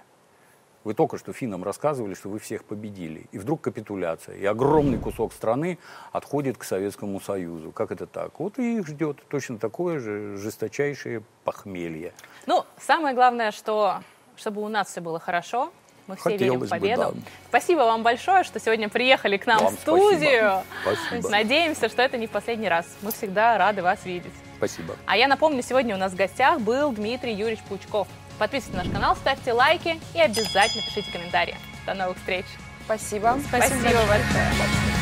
[0.85, 3.25] Вы только что финнам рассказывали, что вы всех победили.
[3.33, 4.37] И вдруг капитуляция.
[4.37, 5.77] И огромный кусок страны
[6.13, 7.71] отходит к Советскому Союзу.
[7.71, 8.39] Как это так?
[8.39, 12.13] Вот и их ждет точно такое же жесточайшее похмелье.
[12.47, 14.01] Ну, самое главное, что
[14.41, 15.71] чтобы у нас все было хорошо.
[16.07, 17.11] Мы все верим в Хотелось бы, победу.
[17.15, 17.21] да.
[17.49, 20.63] Спасибо вам большое, что сегодня приехали к нам Вам в студию.
[20.81, 20.97] спасибо.
[21.07, 21.29] Спасибо.
[21.29, 22.85] Надеемся, что это не в последний раз.
[23.03, 24.33] Мы всегда рады вас видеть.
[24.57, 24.95] Спасибо.
[25.05, 28.07] А я напомню, сегодня у нас в гостях был Дмитрий Юрьевич Пучков.
[28.39, 31.55] Подписывайтесь на наш канал, ставьте лайки и обязательно пишите комментарии.
[31.85, 32.45] До новых встреч.
[32.85, 33.37] Спасибо.
[33.47, 35.00] Спасибо большое.